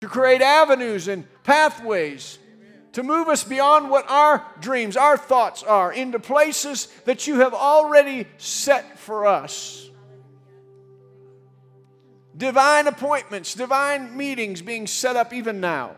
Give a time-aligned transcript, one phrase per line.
[0.00, 2.38] to create avenues and pathways
[2.92, 7.54] to move us beyond what our dreams, our thoughts are, into places that you have
[7.54, 9.88] already set for us.
[12.36, 15.96] Divine appointments, divine meetings being set up even now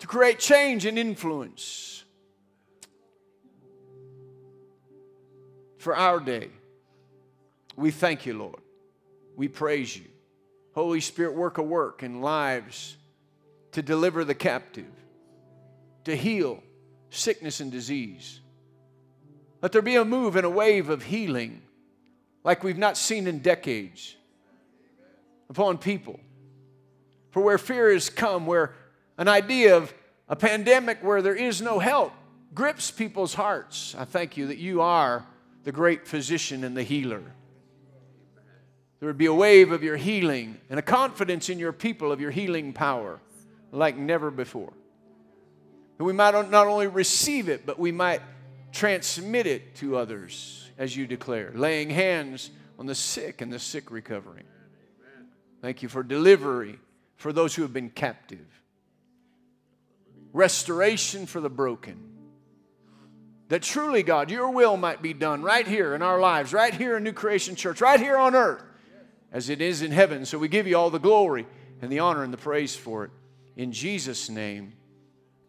[0.00, 2.04] to create change and influence
[5.78, 6.50] for our day.
[7.76, 8.60] We thank you, Lord.
[9.36, 10.04] We praise you.
[10.78, 12.96] Holy Spirit, work a work in lives
[13.72, 14.86] to deliver the captive,
[16.04, 16.62] to heal
[17.10, 18.38] sickness and disease.
[19.60, 21.62] Let there be a move and a wave of healing
[22.44, 24.14] like we've not seen in decades
[25.50, 26.20] upon people.
[27.32, 28.72] For where fear has come, where
[29.16, 29.92] an idea of
[30.28, 32.12] a pandemic where there is no help
[32.54, 35.26] grips people's hearts, I thank you that you are
[35.64, 37.22] the great physician and the healer.
[39.00, 42.20] There would be a wave of your healing and a confidence in your people of
[42.20, 43.20] your healing power
[43.70, 44.72] like never before.
[45.98, 48.22] And we might not only receive it, but we might
[48.72, 53.90] transmit it to others, as you declare, laying hands on the sick and the sick
[53.90, 54.44] recovering.
[55.60, 56.78] Thank you for delivery
[57.16, 58.46] for those who have been captive,
[60.32, 61.98] restoration for the broken.
[63.48, 66.96] That truly, God, your will might be done right here in our lives, right here
[66.96, 68.62] in New Creation Church, right here on earth,
[69.32, 70.24] as it is in heaven.
[70.24, 71.46] So we give you all the glory
[71.80, 73.10] and the honor and the praise for it.
[73.56, 74.72] In Jesus' name,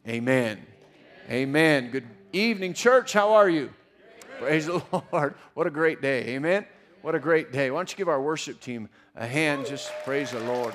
[0.07, 0.65] amen.
[1.29, 1.91] Amen.
[1.91, 3.13] Good evening, church.
[3.13, 3.71] How are you?
[4.39, 5.35] Praise the Lord.
[5.53, 6.29] What a great day.
[6.29, 6.65] Amen.
[7.01, 7.71] What a great day.
[7.71, 9.65] Why don't you give our worship team a hand?
[9.65, 10.73] Just praise the Lord.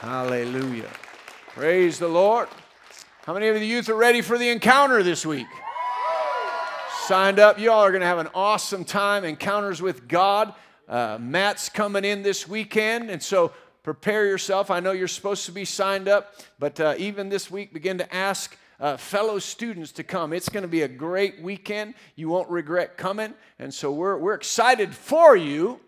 [0.00, 0.90] Hallelujah.
[1.48, 2.48] Praise the Lord.
[3.24, 5.46] How many of the youth are ready for the encounter this week?
[7.06, 7.58] Signed up.
[7.58, 9.24] You all are going to have an awesome time.
[9.24, 10.54] Encounters with God.
[10.88, 13.52] Uh, Matt's coming in this weekend, and so
[13.82, 14.70] prepare yourself.
[14.70, 18.14] I know you're supposed to be signed up, but uh, even this week, begin to
[18.14, 20.32] ask uh, fellow students to come.
[20.32, 21.94] It's going to be a great weekend.
[22.16, 23.32] You won't regret coming.
[23.58, 25.78] And so we're, we're excited for you.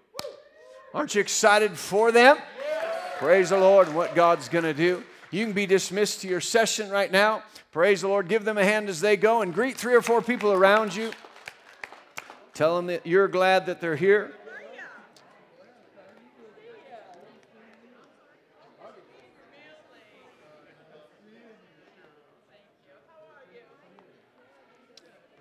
[0.95, 2.39] Aren't you excited for them?
[3.19, 5.03] Praise the Lord what God's going to do.
[5.33, 7.43] You can be dismissed to your session right now.
[7.73, 8.29] Praise the Lord.
[8.29, 11.11] Give them a hand as they go and greet three or four people around you.
[12.53, 14.33] Tell them that you're glad that they're here.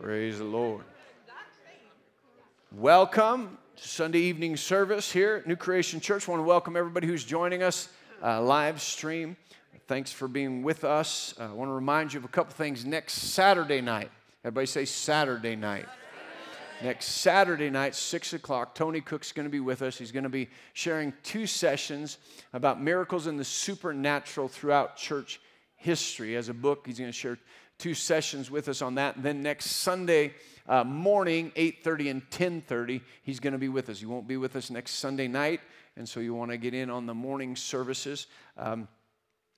[0.03, 0.83] Praise the Lord.
[2.73, 6.27] Welcome to Sunday evening service here at New Creation Church.
[6.27, 7.87] I want to welcome everybody who's joining us
[8.21, 9.37] uh, live stream.
[9.87, 11.33] Thanks for being with us.
[11.39, 14.11] Uh, I want to remind you of a couple things next Saturday night.
[14.43, 15.85] Everybody say Saturday night.
[16.81, 19.97] Next Saturday night, 6 o'clock, Tony Cook's going to be with us.
[19.97, 22.17] He's going to be sharing two sessions
[22.51, 25.39] about miracles and the supernatural throughout church
[25.77, 26.35] history.
[26.35, 27.37] As a book, he's going to share
[27.77, 29.15] two sessions with us on that.
[29.15, 30.33] And then next Sunday
[30.67, 33.99] uh, morning, 8.30 and 10.30, he's going to be with us.
[33.99, 35.59] He won't be with us next Sunday night,
[35.97, 38.87] and so you want to get in on the morning services um,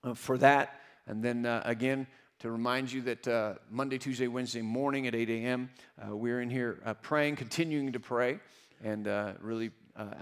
[0.04, 0.82] uh, for that.
[1.08, 2.08] And then uh, again,
[2.40, 5.70] to remind you that uh, Monday, Tuesday, Wednesday morning at 8 a.m.,
[6.02, 8.40] uh, we're in here uh, praying, continuing to pray,
[8.84, 9.08] and
[9.42, 9.72] really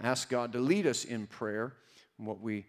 [0.03, 1.73] ask God to lead us in prayer
[2.17, 2.65] and what we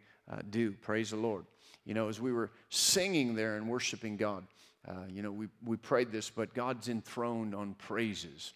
[0.49, 0.73] do.
[0.73, 1.45] Praise the Lord.
[1.85, 4.47] You know, as we were singing there and worshiping God,
[4.89, 8.53] uh, you know, we, we prayed this, but God's enthroned on praises.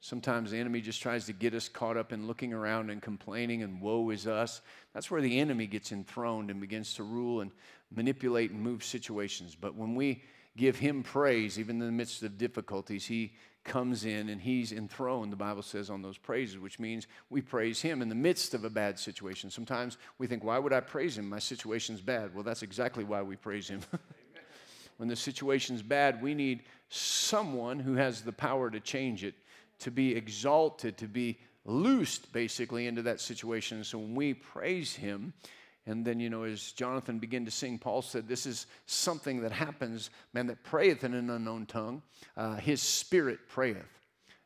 [0.00, 3.62] Sometimes the enemy just tries to get us caught up in looking around and complaining
[3.62, 4.62] and woe is us.
[4.94, 7.50] That's where the enemy gets enthroned and begins to rule and
[7.94, 9.54] manipulate and move situations.
[9.54, 10.22] But when we
[10.56, 15.30] give him praise, even in the midst of difficulties, he comes in and he's enthroned,
[15.30, 18.64] the Bible says, on those praises, which means we praise him in the midst of
[18.64, 19.50] a bad situation.
[19.50, 21.28] Sometimes we think, why would I praise him?
[21.28, 22.34] My situation's bad.
[22.34, 23.82] Well, that's exactly why we praise him.
[25.00, 29.32] when the situation's bad, we need someone who has the power to change it,
[29.78, 33.82] to be exalted, to be loosed basically into that situation.
[33.82, 35.32] So when we praise Him,
[35.86, 39.52] and then, you know, as Jonathan began to sing, Paul said, This is something that
[39.52, 42.02] happens, man, that prayeth in an unknown tongue,
[42.36, 43.88] uh, his spirit prayeth.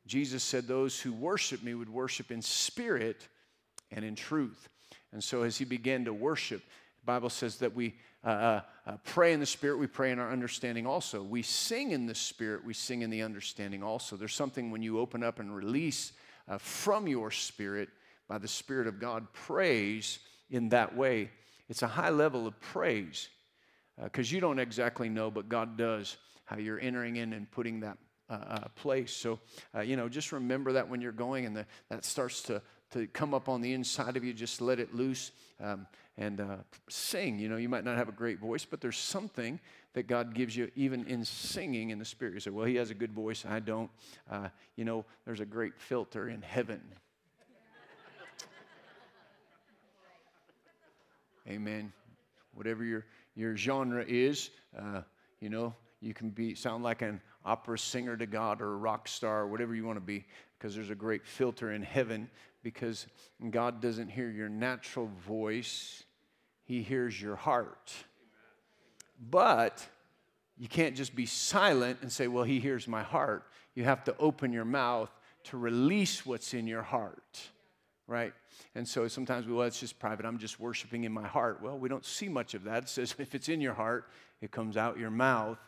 [0.07, 3.27] Jesus said, Those who worship me would worship in spirit
[3.91, 4.69] and in truth.
[5.13, 6.63] And so as he began to worship,
[7.01, 10.19] the Bible says that we uh, uh, uh, pray in the Spirit, we pray in
[10.19, 11.23] our understanding also.
[11.23, 14.17] We sing in the Spirit, we sing in the understanding also.
[14.17, 16.13] There's something when you open up and release
[16.49, 17.89] uh, from your spirit
[18.29, 20.19] by the Spirit of God praise
[20.51, 21.31] in that way.
[21.69, 23.29] It's a high level of praise
[24.03, 27.81] because uh, you don't exactly know, but God does how you're entering in and putting
[27.81, 27.99] that
[28.31, 29.13] uh, place.
[29.13, 29.39] So,
[29.83, 32.63] you know, just remember that when you're going and the, that starts to
[32.95, 34.33] to come up on the inside of you.
[34.33, 35.87] Just let it loose um,
[36.17, 36.57] and uh,
[36.89, 37.39] sing.
[37.39, 39.59] You know, you might not have a great voice, but there's something
[39.95, 42.35] that God gives you even in singing in the spirit.
[42.35, 43.45] You say, well, he has a good voice.
[43.49, 43.91] I don't.
[44.31, 46.81] Uh, you know, there's a great filter in heaven.
[51.49, 51.93] Amen.
[52.55, 55.03] Whatever your, your genre is, uh,
[55.41, 59.09] you know, you can be sound like an opera singer to God or a rock
[59.09, 60.25] star or whatever you want to be
[60.65, 62.27] because there's a great filter in heaven
[62.63, 63.07] because
[63.51, 66.05] God doesn't hear your natural voice,
[66.65, 67.93] He hears your heart.
[69.31, 69.87] But
[70.57, 73.45] you can't just be silent and say, Well, He hears my heart.
[73.75, 75.11] You have to open your mouth
[75.51, 77.43] to release what's in your heart,
[78.07, 78.33] right?
[78.75, 80.25] And so sometimes, we, well, it's just private.
[80.25, 81.61] I'm just worshiping in my heart.
[81.61, 82.85] Well, we don't see much of that.
[82.85, 84.09] It says if it's in your heart,
[84.41, 85.59] it comes out your mouth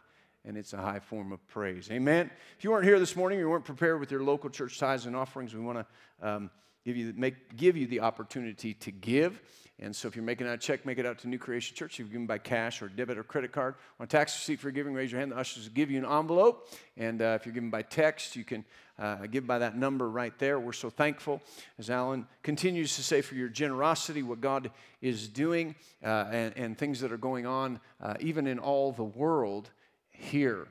[0.47, 1.91] and it's a high form of praise.
[1.91, 2.31] Amen.
[2.57, 5.17] If you weren't here this morning, you weren't prepared with your local church tithes and
[5.17, 5.79] offerings, we want
[6.21, 6.51] to um,
[6.85, 9.43] give you make give you the opportunity to give.
[9.79, 11.95] And so if you're making out a check, make it out to New Creation Church.
[11.95, 13.75] If you're giving by cash or debit or credit card.
[14.01, 15.33] On a tax receipt for giving, raise your hand.
[15.33, 16.71] The ushers will give you an envelope.
[16.97, 18.65] And uh, if you're giving by text, you can
[18.99, 20.59] uh, give by that number right there.
[20.59, 21.43] We're so thankful,
[21.79, 24.71] as Alan continues to say, for your generosity, what God
[25.03, 29.05] is doing, uh, and, and, things that are going on, uh, even in all the
[29.05, 29.69] world
[30.19, 30.69] here.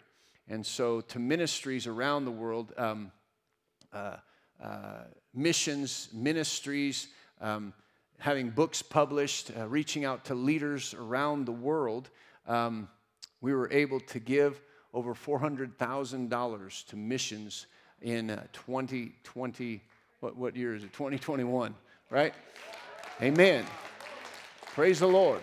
[0.48, 3.12] And so, to ministries around the world, um,
[3.92, 4.18] uh,
[4.64, 5.04] uh,
[5.34, 7.08] missions, ministries,
[7.42, 7.74] um,
[8.20, 12.10] having books published, uh, reaching out to leaders around the world,
[12.48, 12.88] um,
[13.42, 14.62] we were able to give
[14.94, 17.68] over $400,000 to missions
[18.02, 19.82] in uh, 2020.
[20.20, 20.94] What, what year is it?
[20.94, 21.76] 2021,
[22.10, 22.34] right?
[23.22, 23.66] Amen.
[24.74, 25.42] Praise the Lord.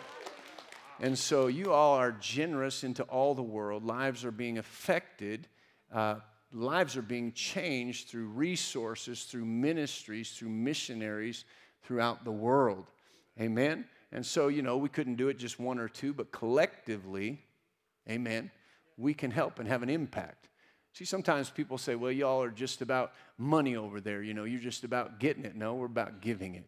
[1.03, 3.85] And so you all are generous into all the world.
[3.85, 5.49] Lives are being affected.
[5.93, 6.21] Uh,
[6.53, 11.45] lives are being changed through resources, through ministries, through missionaries
[11.83, 12.87] throughout the world.
[13.41, 13.85] Amen.
[14.13, 17.41] And so, you know, we couldn't do it just one or two, but collectively,
[18.09, 18.53] amen,
[18.97, 20.49] we can help and have an impact.
[20.93, 24.23] See, sometimes people say, well, y'all are just about money over there.
[24.23, 25.57] You know, you're just about getting it.
[25.57, 26.67] No, we're about giving it.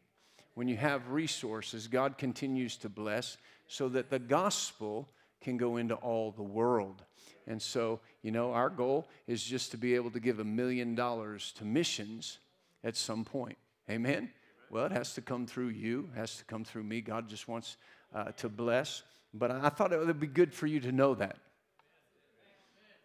[0.55, 5.09] When you have resources, God continues to bless so that the gospel
[5.41, 7.03] can go into all the world.
[7.47, 10.95] And so, you know, our goal is just to be able to give a million
[10.95, 12.39] dollars to missions
[12.83, 13.59] at some point.
[13.91, 14.31] Amen?
[14.71, 17.01] Well, it has to come through you, it has to come through me.
[17.01, 17.77] God just wants
[18.15, 19.03] uh, to bless.
[19.35, 21.37] But I thought it would be good for you to know that.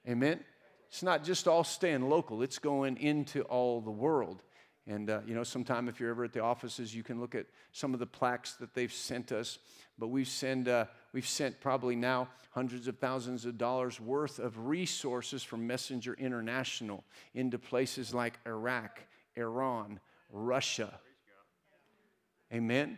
[0.07, 0.39] Amen?
[0.87, 4.41] It's not just all staying local, it's going into all the world.
[4.89, 7.45] And, uh, you know, sometime if you're ever at the offices, you can look at
[7.71, 9.59] some of the plaques that they've sent us.
[9.99, 14.67] But we've, send, uh, we've sent probably now hundreds of thousands of dollars worth of
[14.67, 17.03] resources from Messenger International
[17.35, 19.01] into places like Iraq,
[19.35, 19.99] Iran,
[20.31, 20.99] Russia.
[22.51, 22.97] Amen.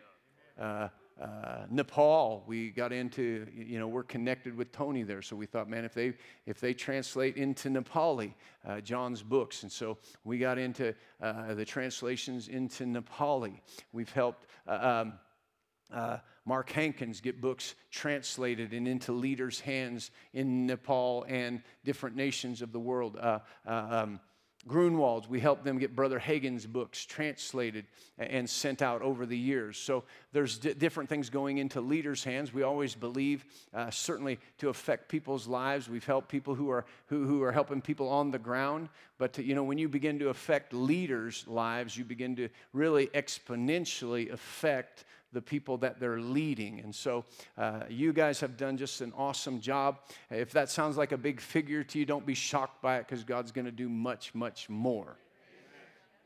[0.57, 0.87] Uh,
[1.21, 5.21] uh, Nepal, we got into, you know, we're connected with Tony there.
[5.21, 6.13] So we thought, man, if they,
[6.47, 8.33] if they translate into Nepali,
[8.67, 9.61] uh, John's books.
[9.61, 13.59] And so we got into uh, the translations into Nepali.
[13.93, 15.13] We've helped uh, um,
[15.93, 22.63] uh, Mark Hankins get books translated and into leaders' hands in Nepal and different nations
[22.63, 23.17] of the world.
[23.17, 24.19] Uh, um,
[24.67, 27.85] Grunwald's, we helped them get Brother Hagin's books translated
[28.19, 29.77] and sent out over the years.
[29.77, 30.03] So
[30.33, 32.53] there's d- different things going into leaders' hands.
[32.53, 33.43] We always believe,
[33.73, 35.89] uh, certainly, to affect people's lives.
[35.89, 38.89] We've helped people who are who, who are helping people on the ground.
[39.17, 43.07] But to, you know, when you begin to affect leaders' lives, you begin to really
[43.07, 46.79] exponentially affect the people that they're leading.
[46.79, 47.25] And so
[47.57, 49.99] uh, you guys have done just an awesome job.
[50.29, 53.23] If that sounds like a big figure to you, don't be shocked by it because
[53.23, 55.17] God's going to do much, much more.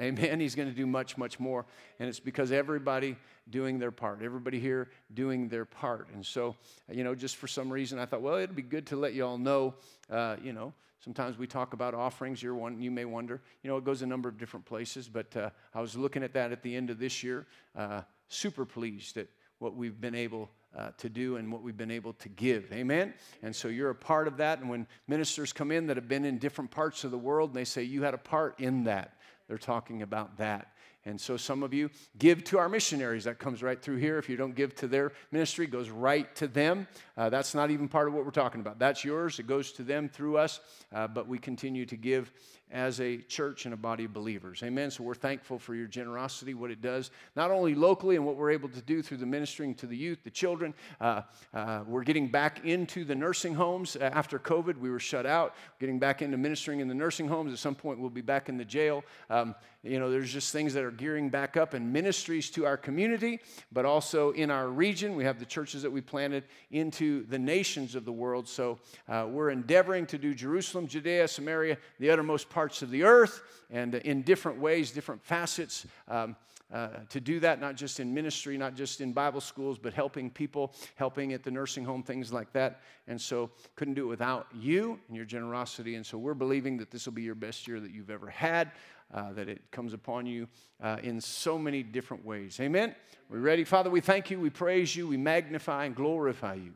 [0.02, 0.40] Amen.
[0.42, 1.66] He's going to do much, much more.
[2.00, 3.16] And it's because everybody
[3.50, 6.10] doing their part, everybody here doing their part.
[6.14, 6.56] And so,
[6.92, 9.26] you know, just for some reason, I thought, well, it'd be good to let you
[9.26, 9.76] all know,
[10.10, 10.74] uh, you know,
[11.06, 12.42] Sometimes we talk about offerings.
[12.42, 15.38] You're one, you may wonder, you know, it goes a number of different places, but
[15.38, 17.46] uh, I was looking at that at the end of this year.
[17.76, 19.28] Uh, super pleased at
[19.60, 22.72] what we've been able uh, to do and what we've been able to give.
[22.74, 23.14] Amen?
[23.42, 24.60] And so you're a part of that.
[24.60, 27.58] And when ministers come in that have been in different parts of the world and
[27.58, 29.18] they say, You had a part in that,
[29.48, 30.72] they're talking about that.
[31.08, 33.26] And so some of you give to our missionaries.
[33.26, 34.18] That comes right through here.
[34.18, 36.88] If you don't give to their ministry, goes right to them.
[37.18, 38.78] Uh, that's not even part of what we're talking about.
[38.80, 39.40] That's yours.
[39.40, 40.60] It goes to them through us.
[40.94, 42.32] Uh, but we continue to give
[42.72, 44.62] as a church and a body of believers.
[44.64, 44.90] Amen.
[44.90, 48.52] So we're thankful for your generosity, what it does, not only locally and what we're
[48.52, 50.74] able to do through the ministering to the youth, the children.
[51.00, 51.22] Uh,
[51.54, 54.78] uh, we're getting back into the nursing homes uh, after COVID.
[54.78, 55.56] We were shut out.
[55.80, 57.54] Getting back into ministering in the nursing homes.
[57.54, 59.04] At some point, we'll be back in the jail.
[59.30, 59.54] Um,
[59.84, 63.40] you know, there's just things that are gearing back up in ministries to our community,
[63.72, 65.16] but also in our region.
[65.16, 68.48] We have the churches that we planted into the nations of the world.
[68.48, 73.42] So uh, we're endeavoring to do Jerusalem, Judea, Samaria, the uttermost parts of the earth,
[73.70, 75.86] and in different ways, different facets.
[76.08, 76.36] Um,
[76.74, 80.32] uh, to do that, not just in ministry, not just in Bible schools, but helping
[80.32, 82.82] people, helping at the nursing home, things like that.
[83.08, 85.94] And so, couldn't do it without you and your generosity.
[85.96, 88.72] And so, we're believing that this will be your best year that you've ever had,
[89.14, 90.48] uh, that it comes upon you
[90.82, 92.60] uh, in so many different ways.
[92.60, 92.96] Amen?
[93.30, 93.64] We ready?
[93.64, 96.74] Father, we thank you, we praise you, we magnify and glorify you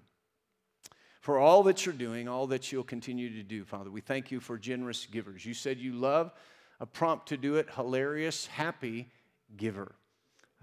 [1.19, 3.91] for all that you're doing, all that you'll continue to do, Father.
[3.91, 5.45] We thank you for generous givers.
[5.45, 6.31] You said you love
[6.79, 9.09] a prompt to do it, hilarious, happy
[9.57, 9.95] giver.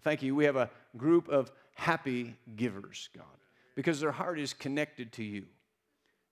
[0.01, 0.35] Thank you.
[0.35, 3.27] We have a group of happy givers, God,
[3.75, 5.45] because their heart is connected to you.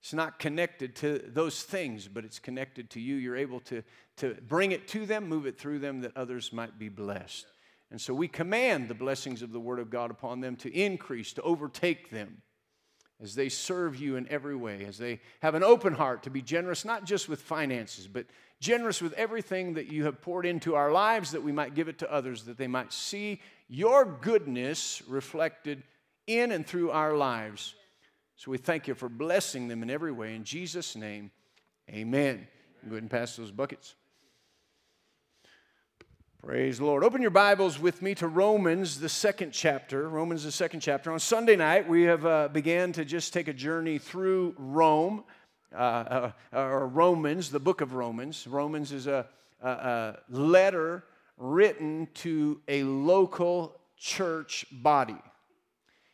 [0.01, 3.15] It's not connected to those things, but it's connected to you.
[3.15, 3.83] You're able to,
[4.17, 7.45] to bring it to them, move it through them, that others might be blessed.
[7.91, 11.33] And so we command the blessings of the Word of God upon them to increase,
[11.33, 12.41] to overtake them
[13.21, 16.41] as they serve you in every way, as they have an open heart to be
[16.41, 18.25] generous, not just with finances, but
[18.59, 21.99] generous with everything that you have poured into our lives, that we might give it
[21.99, 25.83] to others, that they might see your goodness reflected
[26.27, 27.75] in and through our lives.
[28.35, 30.35] So we thank you for blessing them in every way.
[30.35, 31.31] In Jesus' name,
[31.89, 32.47] amen.
[32.83, 33.95] Go ahead and pass those buckets.
[36.45, 37.03] Praise the Lord.
[37.03, 40.07] Open your Bibles with me to Romans, the second chapter.
[40.07, 41.11] Romans, the second chapter.
[41.11, 45.23] On Sunday night, we have uh, began to just take a journey through Rome
[45.73, 48.45] uh, uh, or Romans, the book of Romans.
[48.45, 49.25] Romans is a,
[49.59, 51.05] a, a letter
[51.39, 55.17] written to a local church body.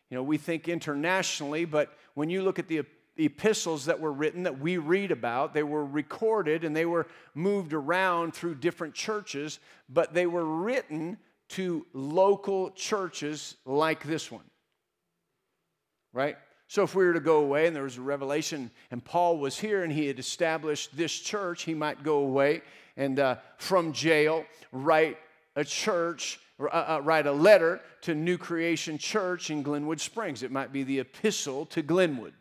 [0.09, 2.85] You know, we think internationally, but when you look at the
[3.25, 7.73] epistles that were written that we read about, they were recorded and they were moved
[7.73, 9.59] around through different churches,
[9.89, 11.17] but they were written
[11.49, 14.43] to local churches like this one.
[16.13, 16.37] Right?
[16.67, 19.59] So, if we were to go away and there was a revelation and Paul was
[19.59, 22.61] here and he had established this church, he might go away
[22.95, 25.17] and uh, from jail write
[25.55, 30.43] a church, uh, uh, write a letter to New Creation Church in Glenwood Springs.
[30.43, 32.33] It might be the epistle to Glenwood,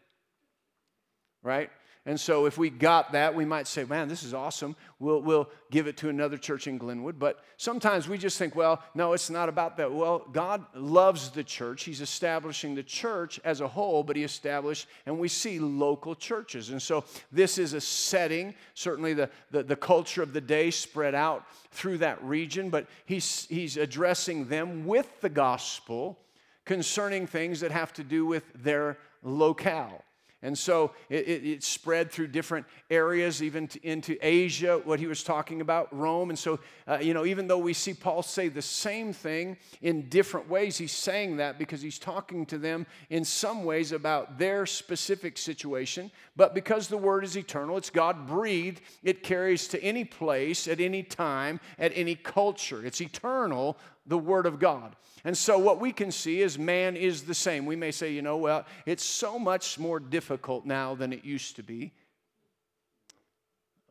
[1.42, 1.70] right?
[2.06, 4.75] And so, if we got that, we might say, man, this is awesome.
[4.99, 7.18] We'll, we'll give it to another church in Glenwood.
[7.18, 9.92] But sometimes we just think, well, no, it's not about that.
[9.92, 11.85] Well, God loves the church.
[11.85, 16.70] He's establishing the church as a whole, but He established, and we see local churches.
[16.70, 21.14] And so, this is a setting, certainly the, the, the culture of the day spread
[21.14, 26.18] out through that region, but He's, he's addressing them with the gospel
[26.64, 30.02] concerning things that have to do with their locale.
[30.42, 35.06] And so it, it, it, spread through different areas, even to, into Asia, what he
[35.06, 36.30] was talking about, Rome.
[36.30, 40.09] And so, uh, you know, even though we see Paul say the same thing in
[40.09, 44.64] different ways, he's saying that because he's talking to them in some ways about their
[44.64, 46.11] specific situation.
[46.37, 50.80] But because the word is eternal, it's God breathed, it carries to any place, at
[50.80, 52.85] any time, at any culture.
[52.85, 53.76] It's eternal,
[54.07, 54.97] the word of God.
[55.25, 57.66] And so, what we can see is man is the same.
[57.66, 61.57] We may say, you know, well, it's so much more difficult now than it used
[61.57, 61.92] to be.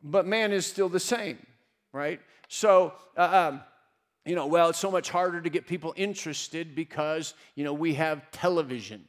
[0.02, 1.38] But man is still the same,
[1.92, 2.20] right?
[2.48, 3.60] So, uh, um,
[4.24, 7.94] you know, well, it's so much harder to get people interested because, you know, we
[7.94, 9.06] have television.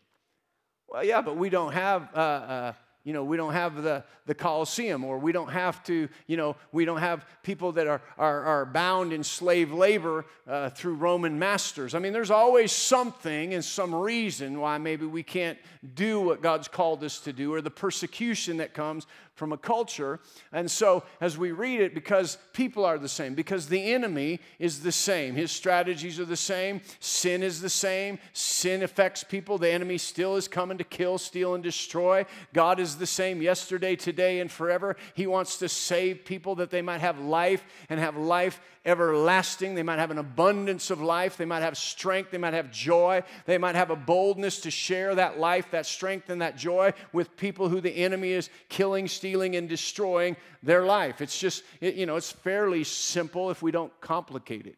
[0.88, 2.10] Well, yeah, but we don't have.
[2.14, 6.08] Uh, uh, you know, we don't have the, the Colosseum, or we don't have to,
[6.28, 10.70] you know, we don't have people that are, are, are bound in slave labor uh,
[10.70, 11.96] through Roman masters.
[11.96, 15.58] I mean, there's always something and some reason why maybe we can't
[15.96, 19.08] do what God's called us to do, or the persecution that comes
[19.42, 20.20] from a culture.
[20.52, 24.82] And so, as we read it, because people are the same, because the enemy is
[24.82, 29.72] the same, his strategies are the same, sin is the same, sin affects people, the
[29.72, 32.24] enemy still is coming to kill, steal, and destroy.
[32.54, 34.96] God is the same yesterday, today, and forever.
[35.16, 39.76] He wants to save people that they might have life and have life everlasting.
[39.76, 41.38] They might have an abundance of life.
[41.38, 42.32] They might have strength.
[42.32, 43.24] They might have joy.
[43.46, 47.36] They might have a boldness to share that life, that strength, and that joy with
[47.38, 51.22] people who the enemy is killing, stealing, and destroying their life.
[51.22, 54.78] It's just, you know, it's fairly simple if we don't complicate it.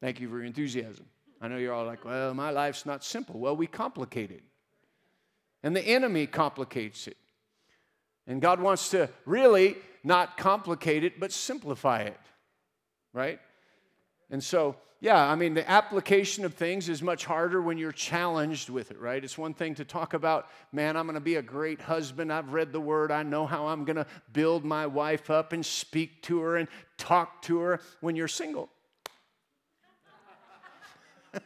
[0.00, 1.06] Thank you for your enthusiasm.
[1.40, 3.40] I know you're all like, well, my life's not simple.
[3.40, 4.42] Well, we complicate it.
[5.62, 7.16] And the enemy complicates it.
[8.26, 12.20] And God wants to really not complicate it, but simplify it,
[13.12, 13.40] right?
[14.30, 18.70] And so yeah, I mean, the application of things is much harder when you're challenged
[18.70, 19.22] with it, right?
[19.22, 22.32] It's one thing to talk about, man, I'm going to be a great husband.
[22.32, 23.12] I've read the word.
[23.12, 26.68] I know how I'm going to build my wife up and speak to her and
[26.96, 28.70] talk to her when you're single.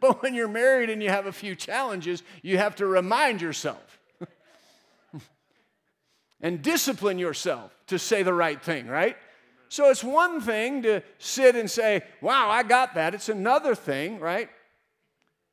[0.00, 4.00] but when you're married and you have a few challenges, you have to remind yourself
[6.40, 9.16] and discipline yourself to say the right thing, right?
[9.70, 13.14] So it's one thing to sit and say, wow, I got that.
[13.14, 14.50] It's another thing, right?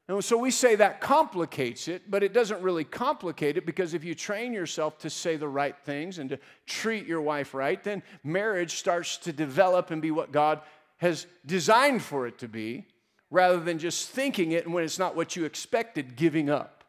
[0.10, 4.04] And so we say that complicates it, but it doesn't really complicate it because if
[4.04, 8.02] you train yourself to say the right things and to treat your wife right, then
[8.24, 10.62] marriage starts to develop and be what God
[10.98, 12.88] has designed for it to be
[13.30, 16.84] rather than just thinking it and when it's not what you expected, giving up.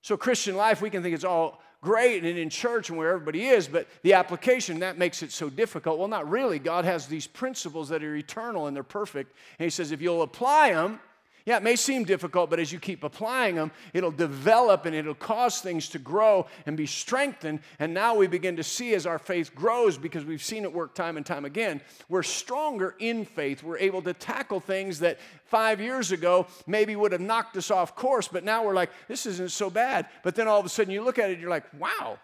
[0.00, 3.44] So, Christian life, we can think it's all great and in church and where everybody
[3.44, 5.98] is, but the application, that makes it so difficult.
[5.98, 6.58] Well, not really.
[6.58, 9.36] God has these principles that are eternal and they're perfect.
[9.58, 11.00] And He says, if you'll apply them,
[11.44, 15.14] yeah, it may seem difficult, but as you keep applying them, it'll develop and it'll
[15.14, 17.60] cause things to grow and be strengthened.
[17.80, 20.94] And now we begin to see as our faith grows, because we've seen it work
[20.94, 23.62] time and time again, we're stronger in faith.
[23.62, 27.96] We're able to tackle things that five years ago maybe would have knocked us off
[27.96, 30.08] course, but now we're like, this isn't so bad.
[30.22, 32.18] But then all of a sudden you look at it you're like, wow,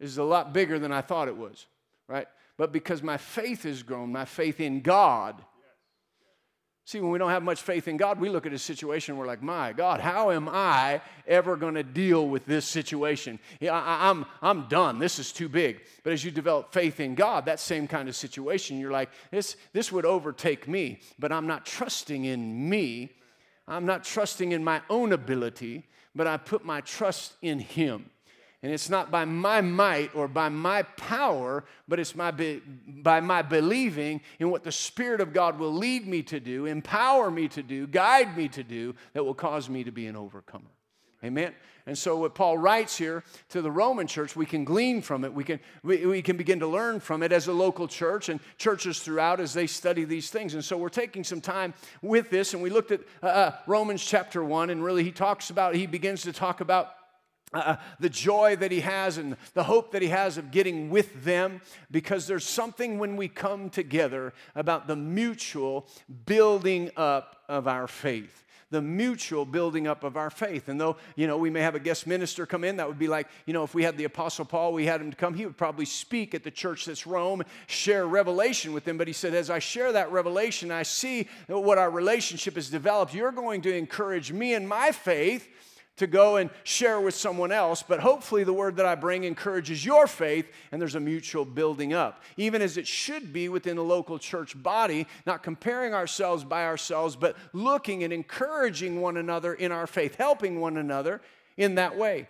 [0.00, 1.66] this is a lot bigger than I thought it was,
[2.08, 2.26] right?
[2.56, 5.42] But because my faith has grown, my faith in God
[6.86, 9.26] See, when we don't have much faith in God, we look at a situation, we're
[9.26, 13.38] like, my God, how am I ever going to deal with this situation?
[13.62, 14.98] I, am I'm, I'm done.
[14.98, 15.80] This is too big.
[16.02, 19.56] But as you develop faith in God, that same kind of situation, you're like, this,
[19.72, 23.12] this would overtake me, but I'm not trusting in me.
[23.66, 28.10] I'm not trusting in my own ability, but I put my trust in Him.
[28.64, 33.20] And it's not by my might or by my power, but it's my be, by
[33.20, 37.46] my believing in what the Spirit of God will lead me to do, empower me
[37.48, 40.70] to do, guide me to do, that will cause me to be an overcomer.
[41.22, 41.52] Amen.
[41.84, 45.34] And so, what Paul writes here to the Roman church, we can glean from it.
[45.34, 48.40] We can, we, we can begin to learn from it as a local church and
[48.56, 50.54] churches throughout as they study these things.
[50.54, 54.02] And so, we're taking some time with this, and we looked at uh, uh Romans
[54.02, 56.94] chapter 1, and really, he talks about, he begins to talk about
[57.52, 60.90] uh, uh, the joy that he has and the hope that he has of getting
[60.90, 65.86] with them because there's something when we come together about the mutual
[66.26, 70.68] building up of our faith the mutual building up of our faith.
[70.68, 73.06] And though, you know, we may have a guest minister come in, that would be
[73.06, 75.46] like, you know, if we had the Apostle Paul, we had him to come, he
[75.46, 78.98] would probably speak at the church that's Rome, share revelation with them.
[78.98, 83.14] But he said, as I share that revelation, I see what our relationship has developed.
[83.14, 85.48] You're going to encourage me in my faith
[85.96, 89.84] to go and share with someone else, but hopefully the word that I bring encourages
[89.84, 93.84] your faith and there's a mutual building up, even as it should be within the
[93.84, 99.70] local church body, not comparing ourselves by ourselves, but looking and encouraging one another in
[99.70, 101.20] our faith, helping one another
[101.56, 102.28] in that way.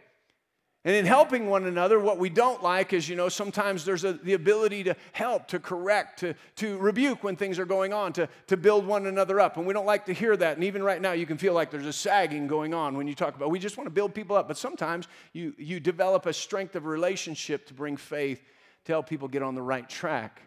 [0.87, 4.13] And in helping one another, what we don't like is, you know, sometimes there's a,
[4.13, 8.29] the ability to help, to correct, to, to rebuke when things are going on, to,
[8.49, 9.57] to build one another up.
[9.57, 10.57] And we don't like to hear that.
[10.59, 13.15] And even right now, you can feel like there's a sagging going on when you
[13.15, 14.47] talk about, we just want to build people up.
[14.47, 18.43] But sometimes you, you develop a strength of relationship to bring faith,
[18.85, 20.43] to help people get on the right track.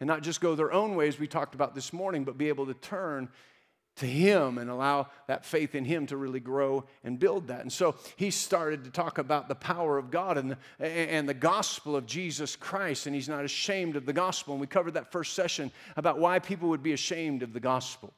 [0.00, 2.66] And not just go their own ways, we talked about this morning, but be able
[2.66, 3.28] to turn
[3.96, 7.60] to Him and allow that faith in Him to really grow and build that.
[7.60, 11.34] And so he started to talk about the power of God and the, and the
[11.34, 14.54] gospel of Jesus Christ, and he's not ashamed of the gospel.
[14.54, 18.12] And we covered that first session about why people would be ashamed of the gospel.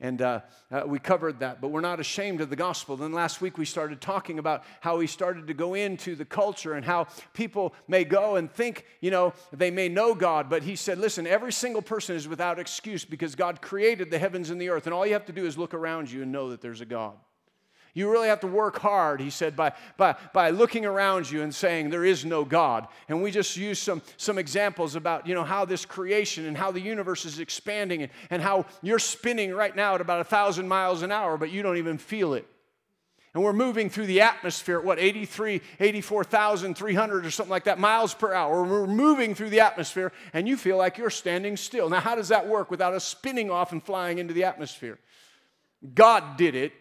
[0.00, 2.96] And uh, uh, we covered that, but we're not ashamed of the gospel.
[2.96, 6.72] Then last week we started talking about how he started to go into the culture
[6.72, 10.74] and how people may go and think, you know, they may know God, but he
[10.74, 14.70] said, listen, every single person is without excuse because God created the heavens and the
[14.70, 16.80] earth, and all you have to do is look around you and know that there's
[16.80, 17.16] a God.
[17.92, 21.52] You really have to work hard, he said, by, by, by looking around you and
[21.54, 22.86] saying there is no God.
[23.08, 26.70] And we just use some, some examples about you know, how this creation and how
[26.70, 30.68] the universe is expanding and, and how you're spinning right now at about a thousand
[30.68, 32.46] miles an hour, but you don't even feel it.
[33.32, 38.12] And we're moving through the atmosphere at what, 83, 84,300 or something like that miles
[38.12, 38.64] per hour.
[38.64, 41.88] We're moving through the atmosphere and you feel like you're standing still.
[41.88, 44.98] Now, how does that work without us spinning off and flying into the atmosphere?
[45.94, 46.72] God did it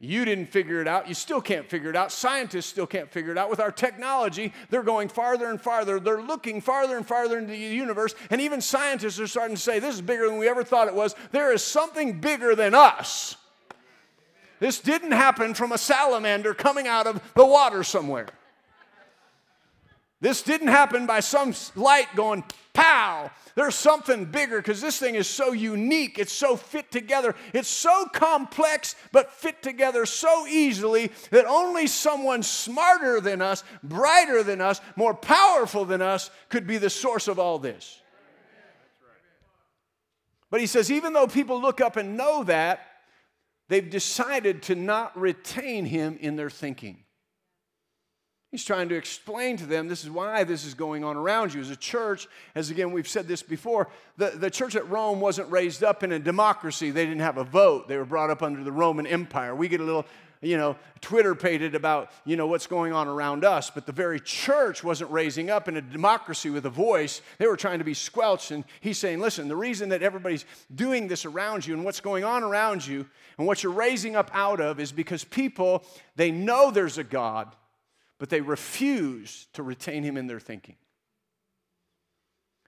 [0.00, 1.08] you didn't figure it out.
[1.08, 2.12] You still can't figure it out.
[2.12, 3.50] Scientists still can't figure it out.
[3.50, 5.98] With our technology, they're going farther and farther.
[5.98, 8.14] They're looking farther and farther into the universe.
[8.30, 10.94] And even scientists are starting to say, this is bigger than we ever thought it
[10.94, 11.16] was.
[11.32, 13.36] There is something bigger than us.
[14.60, 18.28] This didn't happen from a salamander coming out of the water somewhere.
[20.20, 22.44] This didn't happen by some light going
[22.78, 23.30] pow.
[23.56, 26.18] There's something bigger because this thing is so unique.
[26.18, 27.34] It's so fit together.
[27.52, 34.44] It's so complex, but fit together so easily that only someone smarter than us, brighter
[34.44, 38.00] than us, more powerful than us could be the source of all this.
[40.50, 42.86] But he says, even though people look up and know that,
[43.68, 47.04] they've decided to not retain him in their thinking.
[48.50, 51.60] He's trying to explain to them this is why this is going on around you.
[51.60, 55.50] As a church, as again we've said this before, the, the church at Rome wasn't
[55.50, 56.90] raised up in a democracy.
[56.90, 57.88] They didn't have a vote.
[57.88, 59.54] They were brought up under the Roman Empire.
[59.54, 60.06] We get a little,
[60.40, 63.68] you know, Twitter pated about, you know, what's going on around us.
[63.68, 67.20] But the very church wasn't raising up in a democracy with a voice.
[67.36, 68.50] They were trying to be squelched.
[68.50, 72.24] And he's saying, listen, the reason that everybody's doing this around you and what's going
[72.24, 73.04] on around you
[73.36, 75.84] and what you're raising up out of is because people,
[76.16, 77.54] they know there's a God
[78.18, 80.76] but they refuse to retain him in their thinking.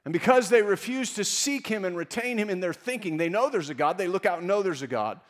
[0.04, 3.50] And because they refuse to seek him and retain him in their thinking, they know
[3.50, 5.20] there's a God, they look out and know there's a God.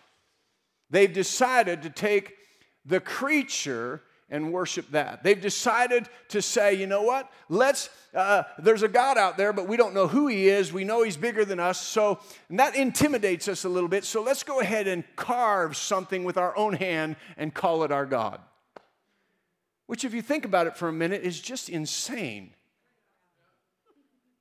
[0.91, 2.35] They've decided to take
[2.85, 5.25] the creature and worship that.
[5.25, 7.29] They've decided to say, you know what?
[7.49, 10.73] Let's, uh, there's a God out there, but we don't know who he is.
[10.73, 11.81] We know he's bigger than us.
[11.81, 14.05] So, that intimidates us a little bit.
[14.05, 18.07] So, let's go ahead and carve something with our own hand and call it our
[18.07, 18.41] God
[19.91, 22.55] which, if you think about it for a minute, is just insane.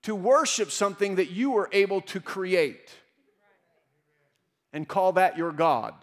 [0.03, 2.91] To worship something that you were able to create
[4.71, 5.95] and call that your God.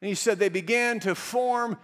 [0.00, 1.76] And he said they began to form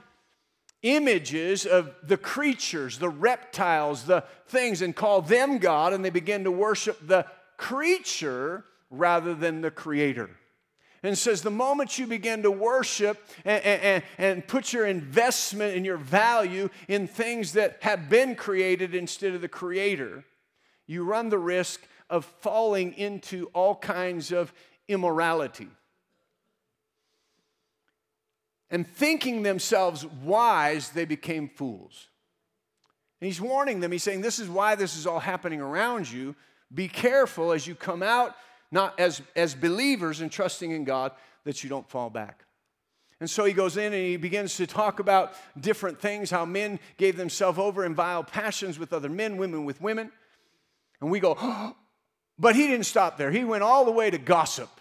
[0.83, 6.45] images of the creatures, the reptiles, the things, and call them God, and they began
[6.45, 10.31] to worship the creature rather than the creator
[11.03, 15.87] and says the moment you begin to worship and, and, and, put your investment and
[15.87, 20.25] your value in things that have been created instead of the creator,
[20.87, 24.53] you run the risk of falling into all kinds of
[24.89, 25.69] immorality.
[28.71, 32.09] And thinking themselves wise, they became fools.
[33.21, 36.37] And he's warning them, he's saying, This is why this is all happening around you.
[36.73, 38.37] Be careful as you come out
[38.71, 41.13] not as, as believers and trusting in God,
[41.45, 42.45] that you don't fall back.
[43.21, 46.81] And so he goes in and he begins to talk about different things, how men
[46.97, 50.11] gave themselves over in vile passions with other men, women with women.
[51.01, 51.77] And we go, oh,
[52.39, 53.31] but he didn't stop there.
[53.31, 54.71] He went all the way to gossip.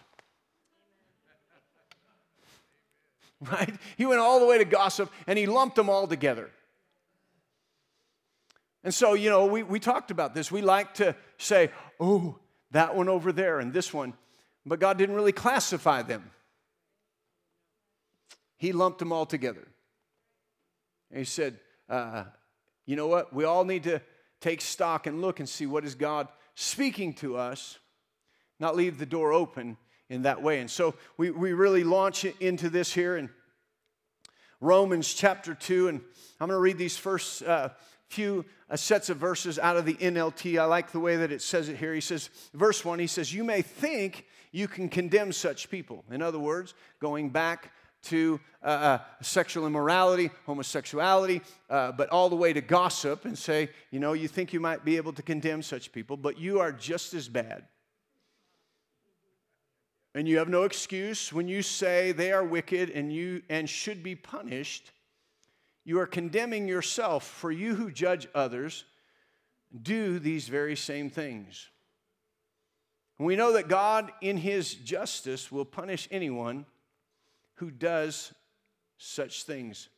[3.42, 3.74] Right?
[3.96, 6.50] He went all the way to gossip and he lumped them all together.
[8.84, 10.52] And so, you know, we, we talked about this.
[10.52, 11.70] We like to say,
[12.02, 12.38] oh,
[12.72, 14.14] that one over there and this one.
[14.66, 16.32] But God didn't really classify them,
[18.58, 19.68] He lumped them all together.
[21.12, 22.26] And He said, uh,
[22.86, 23.34] You know what?
[23.34, 24.02] We all need to
[24.42, 27.80] take stock and look and see what is God speaking to us,
[28.60, 29.78] not leave the door open
[30.10, 30.60] in that way.
[30.60, 33.30] And so we, we really launch into this here in
[34.60, 35.88] Romans chapter 2.
[35.88, 36.02] And
[36.40, 37.70] I'm going to read these first uh,
[38.10, 40.60] few uh, sets of verses out of the NLT.
[40.60, 41.94] I like the way that it says it here.
[41.94, 46.04] He says, verse 1, he says, You may think you can condemn such people.
[46.12, 52.36] In other words, going back to uh, uh, sexual immorality, homosexuality, uh, but all the
[52.36, 55.62] way to gossip and say, you know, you think you might be able to condemn
[55.62, 57.66] such people, but you are just as bad.
[60.16, 64.02] And you have no excuse when you say they are wicked and you and should
[64.02, 64.92] be punished
[65.90, 68.86] you are condemning yourself, for you who judge others
[69.82, 71.68] do these very same things.
[73.18, 76.68] We know that God, in His justice, will punish anyone
[77.56, 78.32] who does
[79.00, 79.90] such things.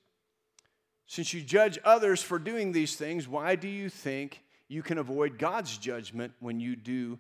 [1.08, 5.38] Since you judge others for doing these things, why do you think you can avoid
[5.38, 7.20] God's judgment when you do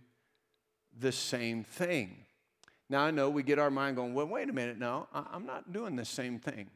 [0.97, 2.15] the same thing?
[2.87, 5.73] Now, I know we get our mind going, well, wait a minute, no, I'm not
[5.73, 6.69] doing the same thing.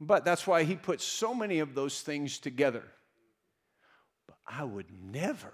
[0.00, 2.84] But that's why he puts so many of those things together.
[4.26, 5.52] But I would never,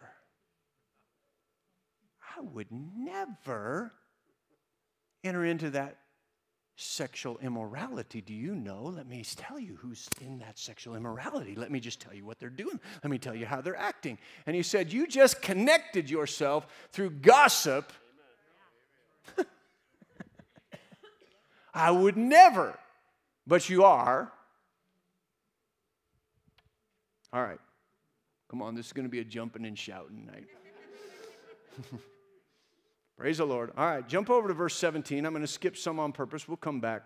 [2.37, 3.93] I would never
[5.25, 5.99] enter into that
[6.77, 8.21] sexual immorality.
[8.21, 8.85] Do you know?
[8.85, 11.57] Let me tell you who's in that sexual immorality.
[11.57, 12.79] Let me just tell you what they're doing.
[13.03, 14.19] Let me tell you how they're acting.
[14.47, 17.93] And he said, You just connected yourself through gossip.
[21.75, 22.79] I would never,
[23.47, 24.31] but you are.
[27.37, 27.61] All right.
[28.51, 30.47] Come on, this is going to be a jumping and shouting night.
[33.19, 33.73] Praise the Lord.
[33.77, 35.27] All right, jump over to verse 17.
[35.27, 36.49] I'm going to skip some on purpose.
[36.49, 37.03] We'll come back.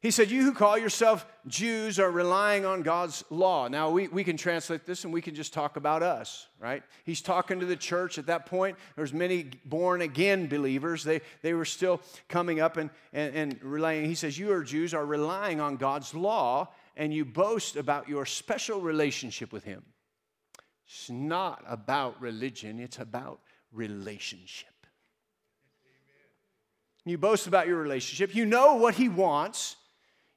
[0.00, 3.66] He said, You who call yourself Jews are relying on God's law.
[3.66, 6.84] Now, we, we can translate this and we can just talk about us, right?
[7.02, 8.76] He's talking to the church at that point.
[8.94, 11.02] There's many born again believers.
[11.02, 14.04] They, they were still coming up and, and, and relying.
[14.04, 18.26] He says, You are Jews are relying on God's law and you boast about your
[18.26, 19.84] special relationship with Him.
[20.86, 23.40] It's not about religion, it's about
[23.72, 24.68] relationship.
[27.04, 28.34] You boast about your relationship.
[28.34, 29.76] You know what He wants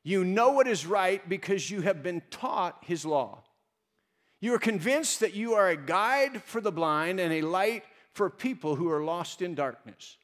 [0.04, 3.43] you know what is right because you have been taught His law.
[4.41, 8.30] You are convinced that you are a guide for the blind and a light for
[8.30, 10.17] people who are lost in darkness.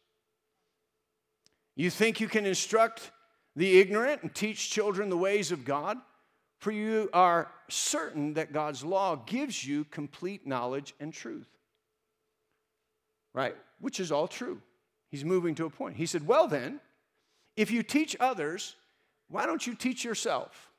[1.75, 3.11] You think you can instruct
[3.57, 5.97] the ignorant and teach children the ways of God,
[6.59, 11.47] for you are certain that God's law gives you complete knowledge and truth.
[13.33, 13.55] Right?
[13.79, 14.61] Which is all true.
[15.09, 15.97] He's moving to a point.
[15.97, 16.79] He said, Well, then,
[17.55, 18.75] if you teach others,
[19.29, 20.71] why don't you teach yourself?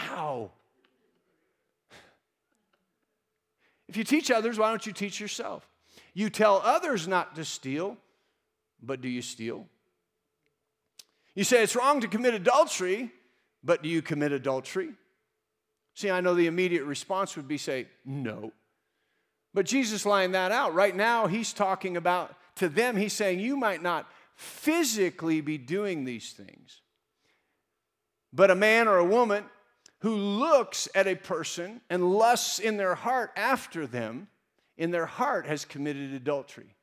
[0.00, 0.50] Ow.
[3.88, 5.68] If you teach others, why don't you teach yourself?
[6.14, 7.96] You tell others not to steal,
[8.82, 9.66] but do you steal?
[11.34, 13.10] You say it's wrong to commit adultery,
[13.62, 14.90] but do you commit adultery?
[15.94, 18.52] See, I know the immediate response would be say, no.
[19.54, 20.74] But Jesus lined that out.
[20.74, 26.04] Right now, he's talking about to them, he's saying, you might not physically be doing
[26.04, 26.80] these things,
[28.32, 29.44] but a man or a woman
[30.00, 34.28] who looks at a person and lusts in their heart after them,
[34.76, 36.74] in their heart has committed adultery.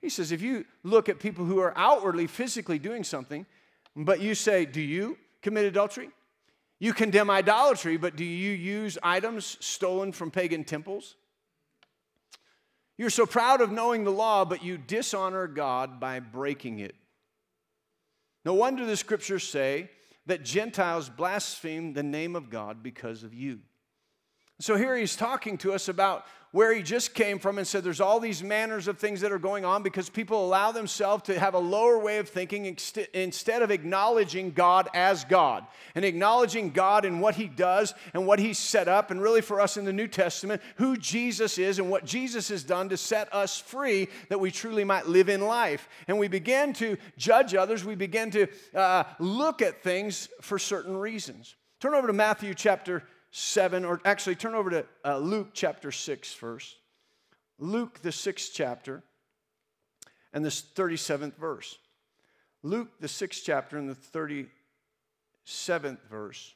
[0.00, 3.46] He says, if you look at people who are outwardly, physically doing something,
[3.96, 6.10] but you say, Do you commit adultery?
[6.78, 11.14] You condemn idolatry, but do you use items stolen from pagan temples?
[12.98, 16.94] You're so proud of knowing the law, but you dishonor God by breaking it.
[18.44, 19.90] No wonder the scriptures say
[20.26, 23.60] that Gentiles blaspheme the name of God because of you.
[24.62, 28.00] So here he's talking to us about where he just came from and said there's
[28.00, 31.54] all these manners of things that are going on because people allow themselves to have
[31.54, 32.76] a lower way of thinking
[33.12, 38.38] instead of acknowledging God as God and acknowledging God and what he does and what
[38.38, 41.90] he's set up, and really for us in the New Testament, who Jesus is and
[41.90, 45.88] what Jesus has done to set us free that we truly might live in life.
[46.06, 48.46] And we begin to judge others, we begin to
[48.76, 51.56] uh, look at things for certain reasons.
[51.80, 56.32] Turn over to Matthew chapter 7, or actually turn over to uh, Luke chapter 6
[56.34, 56.76] first.
[57.58, 59.02] Luke, the sixth chapter,
[60.32, 61.78] and the 37th verse.
[62.62, 64.48] Luke, the sixth chapter, and the
[65.48, 66.54] 37th verse.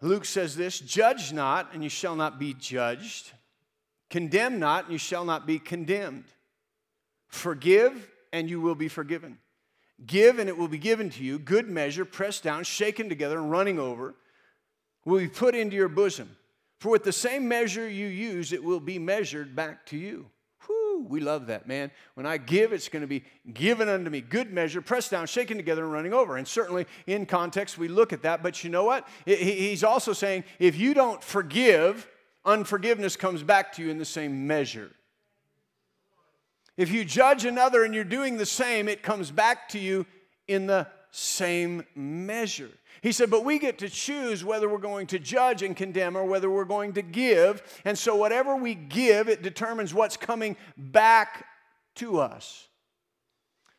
[0.00, 3.30] Luke says this Judge not, and you shall not be judged.
[4.10, 6.24] Condemn not, and you shall not be condemned.
[7.28, 9.38] Forgive, and you will be forgiven.
[10.04, 11.38] Give, and it will be given to you.
[11.38, 14.16] Good measure, pressed down, shaken together, and running over,
[15.04, 16.36] will be put into your bosom.
[16.80, 20.26] For with the same measure you use, it will be measured back to you.
[20.66, 21.92] Whew, we love that, man.
[22.14, 24.20] When I give, it's going to be given unto me.
[24.20, 26.36] Good measure, pressed down, shaken together, and running over.
[26.36, 28.42] And certainly in context, we look at that.
[28.42, 29.06] But you know what?
[29.24, 32.08] He's also saying if you don't forgive,
[32.44, 34.90] unforgiveness comes back to you in the same measure.
[36.76, 40.06] If you judge another and you're doing the same, it comes back to you
[40.48, 42.70] in the same measure.
[43.00, 46.24] He said, but we get to choose whether we're going to judge and condemn or
[46.24, 47.62] whether we're going to give.
[47.84, 51.46] And so, whatever we give, it determines what's coming back
[51.96, 52.66] to us.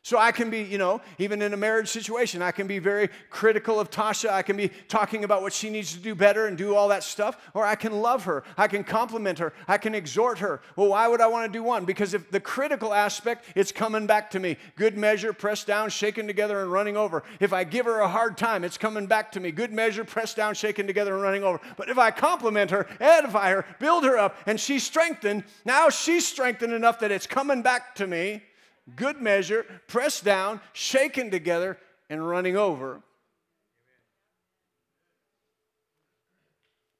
[0.06, 3.08] So I can be, you know, even in a marriage situation, I can be very
[3.28, 4.30] critical of Tasha.
[4.30, 7.02] I can be talking about what she needs to do better and do all that
[7.02, 7.36] stuff.
[7.54, 8.44] Or I can love her.
[8.56, 9.52] I can compliment her.
[9.66, 10.60] I can exhort her.
[10.76, 11.84] Well, why would I want to do one?
[11.84, 14.58] Because if the critical aspect, it's coming back to me.
[14.76, 17.24] Good measure, pressed down, shaken together, and running over.
[17.40, 19.50] If I give her a hard time, it's coming back to me.
[19.50, 21.60] Good measure, pressed down, shaken together, and running over.
[21.76, 26.24] But if I compliment her, edify her, build her up, and she's strengthened, now she's
[26.24, 28.44] strengthened enough that it's coming back to me
[28.94, 33.02] good measure, pressed down, shaken together, and running over.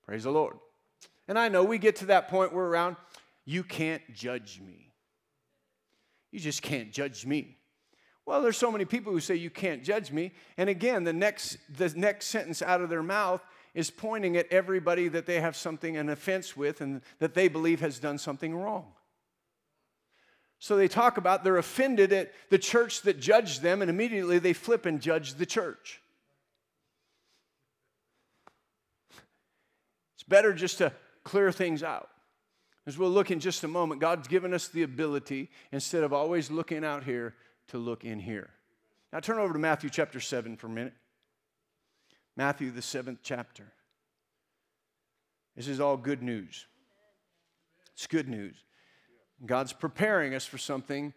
[0.04, 0.56] Praise the Lord.
[1.28, 2.96] And I know we get to that point where around,
[3.44, 4.92] you can't judge me.
[6.30, 7.56] You just can't judge me.
[8.24, 10.32] Well, there's so many people who say you can't judge me.
[10.56, 13.40] And again, the next, the next sentence out of their mouth
[13.72, 17.80] is pointing at everybody that they have something, an offense with, and that they believe
[17.80, 18.86] has done something wrong.
[20.66, 24.52] So they talk about they're offended at the church that judged them, and immediately they
[24.52, 26.02] flip and judge the church.
[30.16, 32.08] It's better just to clear things out.
[32.84, 36.50] As we'll look in just a moment, God's given us the ability, instead of always
[36.50, 37.36] looking out here,
[37.68, 38.50] to look in here.
[39.12, 40.94] Now turn over to Matthew chapter 7 for a minute.
[42.36, 43.72] Matthew, the seventh chapter.
[45.54, 46.66] This is all good news.
[47.94, 48.56] It's good news.
[49.44, 51.12] God's preparing us for something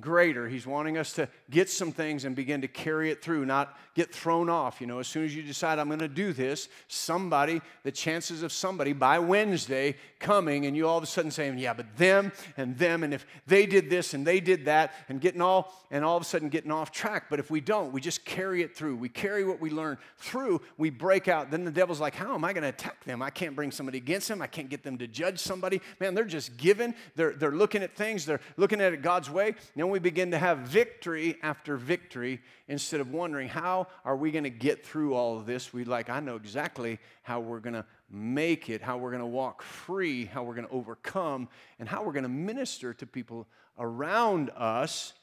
[0.00, 0.48] greater.
[0.48, 4.14] He's wanting us to get some things and begin to carry it through, not get
[4.14, 4.80] thrown off.
[4.80, 8.42] You know, as soon as you decide I'm going to do this, somebody, the chances
[8.42, 12.32] of somebody by Wednesday coming and you all of a sudden saying, yeah, but them
[12.56, 16.04] and them, and if they did this and they did that, and getting all, and
[16.04, 17.26] all of a sudden getting off track.
[17.30, 18.96] But if we don't, we just carry it through.
[18.96, 21.50] We carry what we learn through, we break out.
[21.50, 23.22] Then the devil's like, how am I going to attack them?
[23.22, 24.42] I can't bring somebody against them.
[24.42, 25.80] I can't get them to judge somebody.
[26.00, 26.94] Man, they're just given.
[27.16, 28.26] They're, they're looking at things.
[28.26, 29.54] They're looking at it God's way.
[29.88, 34.44] Then we begin to have victory after victory instead of wondering, how are we going
[34.44, 35.72] to get through all of this?
[35.72, 39.26] We like, I know exactly how we're going to make it, how we're going to
[39.26, 41.48] walk free, how we're going to overcome,
[41.78, 43.46] and how we're going to minister to people
[43.78, 45.14] around us,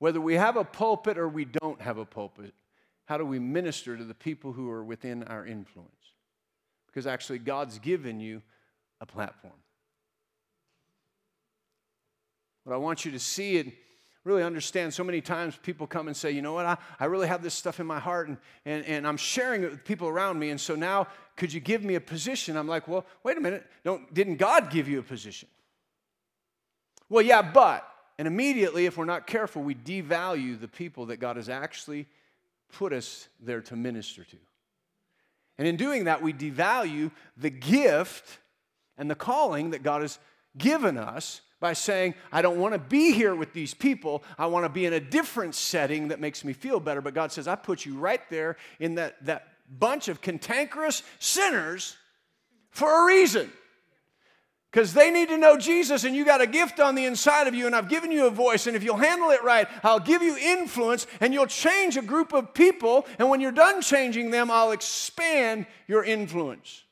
[0.00, 2.54] whether we have a pulpit or we don't have a pulpit.
[3.04, 5.92] How do we minister to the people who are within our influence?
[6.88, 8.42] Because actually, God's given you
[9.00, 9.54] a platform.
[12.66, 13.72] But I want you to see it
[14.24, 17.26] really understand so many times people come and say, you know what, I, I really
[17.26, 20.38] have this stuff in my heart and, and, and I'm sharing it with people around
[20.38, 20.50] me.
[20.50, 22.56] And so now, could you give me a position?
[22.56, 23.66] I'm like, well, wait a minute.
[23.84, 25.48] Don't, didn't God give you a position?
[27.08, 27.88] Well, yeah, but.
[28.18, 32.06] And immediately, if we're not careful, we devalue the people that God has actually
[32.72, 34.36] put us there to minister to.
[35.58, 38.38] And in doing that, we devalue the gift
[38.96, 40.18] and the calling that God has
[40.56, 44.22] given us by saying, I don't want to be here with these people.
[44.36, 47.00] I want to be in a different setting that makes me feel better.
[47.00, 49.48] But God says, I put you right there in that, that
[49.78, 51.96] bunch of cantankerous sinners
[52.70, 53.50] for a reason.
[54.70, 57.54] Because they need to know Jesus, and you got a gift on the inside of
[57.54, 58.66] you, and I've given you a voice.
[58.66, 62.32] And if you'll handle it right, I'll give you influence, and you'll change a group
[62.32, 63.06] of people.
[63.18, 66.84] And when you're done changing them, I'll expand your influence.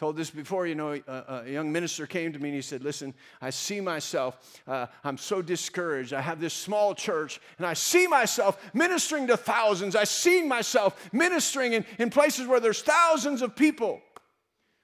[0.00, 2.82] Told this before you know a, a, young minister came to me and he said
[2.82, 6.14] listen i see myself uh, i'm so discouraged.
[6.14, 9.94] I have this small church and i see myself ministering to thousands.
[9.94, 14.00] I see myself ministering in, in places where there's thousands of people.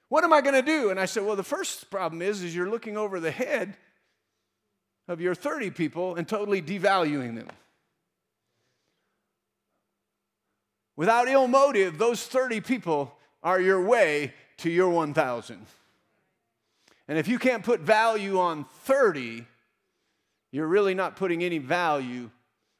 [0.09, 0.91] What am i going to do?
[0.91, 3.75] And i said well the first problem is is you're looking over the head
[5.07, 7.47] of your 30 people and totally devaluing them.
[10.95, 15.65] Without ill motive those 30 people are your way to your 1,000.
[17.07, 19.45] And if you can't put value on 30,
[20.51, 22.29] you're really not putting any value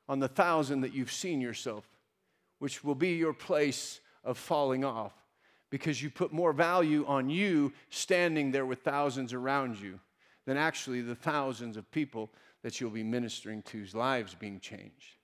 [0.10, 1.86] on the thousand that you've seen yourself,
[2.60, 5.14] which will be your place of falling off
[5.70, 10.00] because you put more value on you standing there with thousands around you
[10.46, 12.30] than actually the thousands of people
[12.64, 15.18] that you'll be ministering to's lives being changed.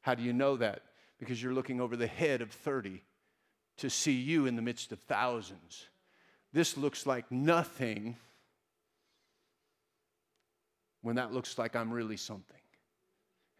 [0.00, 0.82] How do you know that?
[1.18, 3.02] Because you're looking over the head of 30
[3.78, 5.86] to see you in the midst of thousands.
[6.52, 8.16] This looks like nothing
[11.02, 12.56] when that looks like I'm really something.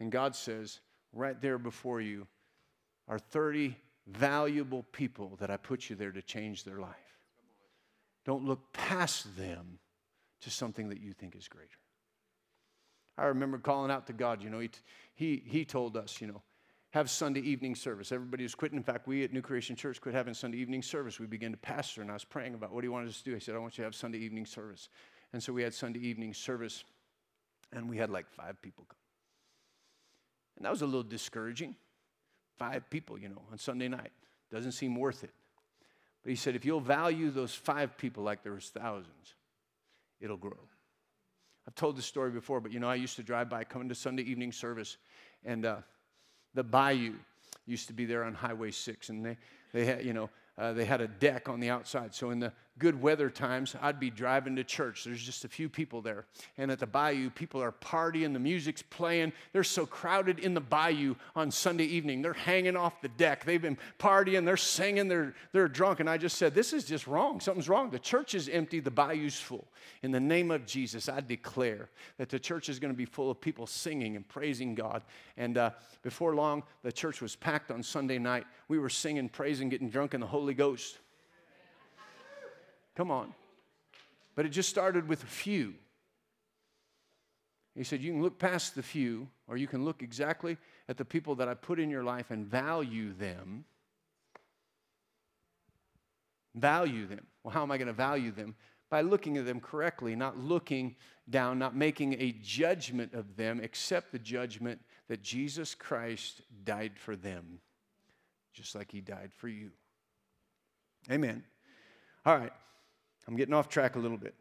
[0.01, 0.81] And God says,
[1.13, 2.27] right there before you
[3.09, 6.91] are 30 valuable people that I put you there to change their life.
[8.25, 9.79] Don't look past them
[10.41, 11.69] to something that you think is greater.
[13.17, 14.71] I remember calling out to God, you know, he,
[15.15, 16.43] he, he told us, you know,
[16.95, 18.13] have Sunday evening service.
[18.13, 18.79] Everybody was quitting.
[18.79, 21.19] In fact, we at New Creation Church quit having Sunday evening service.
[21.19, 23.25] We began to pastor, and I was praying about what do you want us to
[23.25, 23.35] do.
[23.35, 24.89] I said, I want you to have Sunday evening service.
[25.33, 26.85] And so we had Sunday evening service,
[27.73, 28.97] and we had like five people come.
[30.57, 31.75] And that was a little discouraging.
[32.59, 34.13] Five people, you know, on Sunday night.
[34.53, 35.33] Doesn't seem worth it.
[36.23, 39.35] But he said, if you'll value those five people like there was thousands,
[40.21, 40.61] it'll grow.
[41.67, 43.97] I've told this story before, but you know, I used to drive by coming to
[43.97, 44.97] Sunday evening service,
[45.45, 45.77] and uh,
[46.55, 47.15] the bayou
[47.67, 49.37] used to be there on Highway 6, and they,
[49.73, 52.15] they had, you know, uh, they had a deck on the outside.
[52.15, 55.05] So in the good weather times, I'd be driving to church.
[55.05, 56.27] There's just a few people there.
[56.59, 59.33] And at the bayou, people are partying, the music's playing.
[59.53, 62.21] They're so crowded in the bayou on Sunday evening.
[62.21, 63.45] They're hanging off the deck.
[63.45, 66.01] They've been partying, they're singing, they're, they're drunk.
[66.01, 67.39] And I just said, This is just wrong.
[67.41, 67.91] Something's wrong.
[67.91, 69.69] The church is empty, the bayou's full.
[70.03, 73.31] In the name of Jesus, I declare that the church is going to be full
[73.31, 75.03] of people singing and praising God.
[75.37, 75.71] And uh,
[76.03, 78.47] before long, the church was packed on Sunday night.
[78.69, 80.99] We were singing, praising, getting drunk in the Holy Ghost.
[82.97, 83.35] Come on.
[84.35, 85.75] But it just started with a few.
[87.75, 90.57] He said, You can look past the few, or you can look exactly
[90.89, 93.65] at the people that I put in your life and value them.
[96.55, 97.27] value them.
[97.43, 98.55] Well, how am I going to value them?
[98.91, 100.95] By looking at them correctly, not looking
[101.29, 107.17] down, not making a judgment of them, except the judgment that Jesus Christ died for
[107.17, 107.61] them,
[108.53, 109.71] just like he died for you.
[111.11, 111.43] Amen.
[112.25, 112.53] All right,
[113.27, 114.35] I'm getting off track a little bit.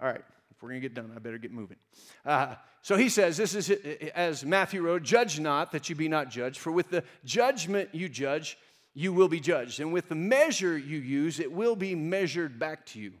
[0.00, 1.78] All right, if we're going to get done, I better get moving.
[2.24, 3.70] Uh, so he says, This is
[4.14, 8.08] as Matthew wrote, Judge not that you be not judged, for with the judgment you
[8.08, 8.58] judge,
[8.94, 9.80] you will be judged.
[9.80, 13.12] And with the measure you use, it will be measured back to you.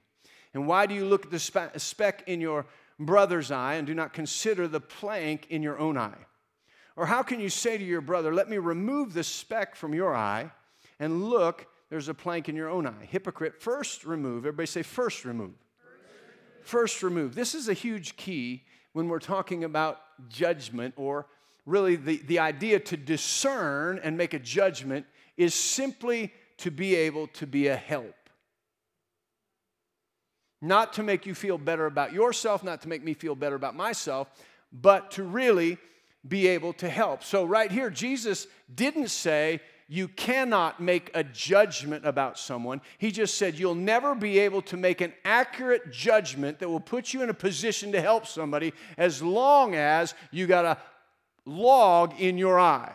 [0.54, 2.66] And why do you look at the speck in your
[2.98, 6.26] brother's eye and do not consider the plank in your own eye?
[6.96, 10.14] Or how can you say to your brother, Let me remove the speck from your
[10.14, 10.50] eye,
[10.98, 13.06] and look, there's a plank in your own eye?
[13.08, 14.38] Hypocrite, first remove.
[14.38, 15.54] Everybody say, First remove.
[16.62, 17.36] First remove.
[17.36, 21.26] This is a huge key when we're talking about judgment, or
[21.64, 25.06] really the, the idea to discern and make a judgment
[25.36, 28.14] is simply to be able to be a help.
[30.60, 33.76] Not to make you feel better about yourself, not to make me feel better about
[33.76, 34.28] myself,
[34.72, 35.78] but to really
[36.26, 37.22] be able to help.
[37.22, 42.80] So, right here, Jesus didn't say, you cannot make a judgment about someone.
[42.98, 47.14] He just said you'll never be able to make an accurate judgment that will put
[47.14, 50.78] you in a position to help somebody as long as you got a
[51.44, 52.94] log in your eye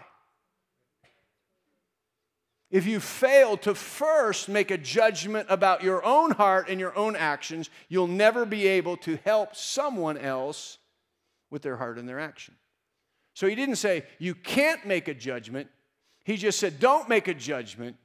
[2.71, 7.17] if you fail to first make a judgment about your own heart and your own
[7.17, 10.77] actions, you'll never be able to help someone else
[11.49, 12.55] with their heart and their action.
[13.33, 15.69] So he didn't say, you can't make a judgment.
[16.23, 17.97] He just said, don't make a judgment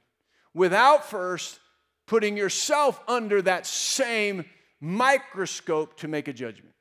[0.53, 1.59] without first
[2.07, 4.45] putting yourself under that same
[4.79, 6.73] microscope to make a judgment.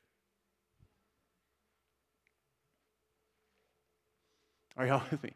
[4.77, 5.31] Are y'all with me?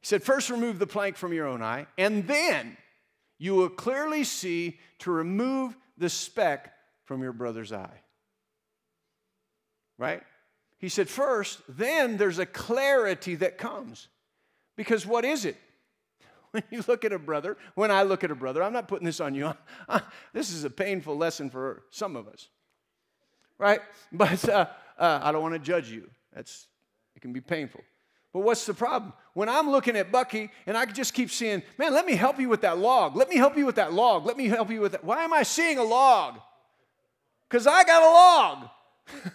[0.00, 2.76] He said, First remove the plank from your own eye, and then
[3.38, 6.72] you will clearly see to remove the speck
[7.04, 8.00] from your brother's eye.
[9.98, 10.22] Right?
[10.78, 14.08] He said, First, then there's a clarity that comes.
[14.76, 15.56] Because what is it?
[16.52, 19.06] When you look at a brother, when I look at a brother, I'm not putting
[19.06, 19.54] this on you.
[20.34, 22.48] this is a painful lesson for some of us.
[23.58, 23.80] Right?
[24.12, 24.66] But uh,
[24.98, 26.10] uh, I don't want to judge you.
[26.34, 26.66] That's,
[27.16, 27.80] it can be painful.
[28.34, 29.14] But what's the problem?
[29.32, 32.50] When I'm looking at Bucky and I just keep seeing, man, let me help you
[32.50, 33.16] with that log.
[33.16, 34.26] Let me help you with that log.
[34.26, 35.04] Let me help you with that.
[35.04, 36.38] Why am I seeing a log?
[37.48, 39.32] Because I got a log.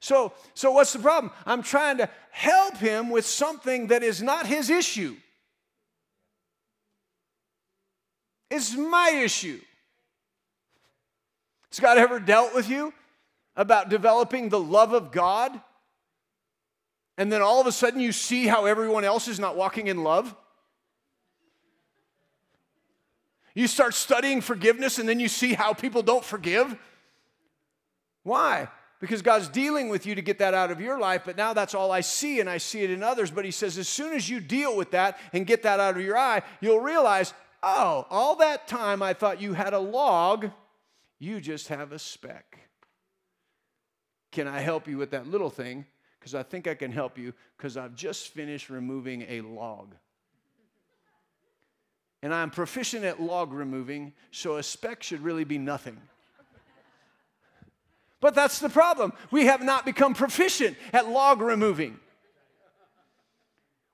[0.00, 1.32] So, so what's the problem?
[1.44, 5.16] I'm trying to help him with something that is not his issue.
[8.50, 9.60] It's my issue.
[11.70, 12.92] Has God ever dealt with you
[13.56, 15.60] about developing the love of God?
[17.18, 20.02] and then all of a sudden you see how everyone else is not walking in
[20.02, 20.34] love?
[23.54, 26.76] You start studying forgiveness and then you see how people don't forgive?
[28.22, 28.68] Why?
[29.00, 31.74] Because God's dealing with you to get that out of your life, but now that's
[31.74, 33.30] all I see and I see it in others.
[33.30, 36.02] But He says, as soon as you deal with that and get that out of
[36.02, 40.50] your eye, you'll realize, oh, all that time I thought you had a log,
[41.18, 42.58] you just have a speck.
[44.32, 45.86] Can I help you with that little thing?
[46.26, 49.94] because I think I can help you because I've just finished removing a log.
[52.20, 56.00] And I'm proficient at log removing, so a speck should really be nothing.
[58.20, 59.12] But that's the problem.
[59.30, 61.98] We have not become proficient at log removing.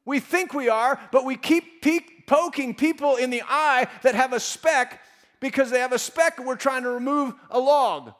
[0.05, 4.33] We think we are, but we keep pe- poking people in the eye that have
[4.33, 5.01] a speck
[5.41, 8.12] because they have a speck and we're trying to remove a log.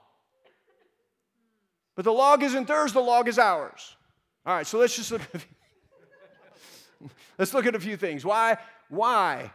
[1.95, 3.97] But the log isn't theirs, the log is ours.
[4.45, 5.23] All right, so let's just look
[7.39, 8.25] let's look at a few things.
[8.25, 8.59] Why?
[8.89, 9.53] Why?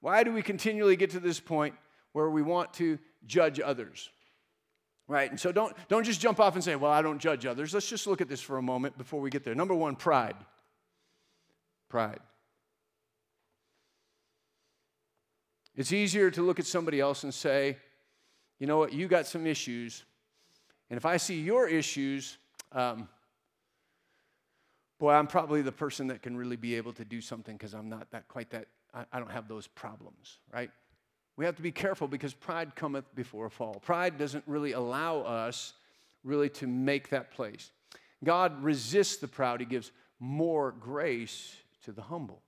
[0.00, 1.74] Why do we continually get to this point
[2.12, 4.10] where we want to judge others?
[5.08, 5.30] Right?
[5.30, 7.72] And so don't, don't just jump off and say, well, I don't judge others.
[7.72, 9.54] Let's just look at this for a moment before we get there.
[9.54, 10.36] Number one, pride.
[11.88, 12.20] Pride.
[15.74, 17.78] It's easier to look at somebody else and say,
[18.58, 20.04] you know what, you got some issues.
[20.90, 22.36] And if I see your issues,
[22.72, 23.08] um,
[24.98, 27.88] boy, I'm probably the person that can really be able to do something because I'm
[27.88, 30.70] not that quite that, I, I don't have those problems, right?
[31.38, 33.74] We have to be careful because pride cometh before a fall.
[33.74, 35.72] Pride doesn't really allow us
[36.24, 37.70] really to make that place.
[38.24, 42.42] God resists the proud, He gives more grace to the humble.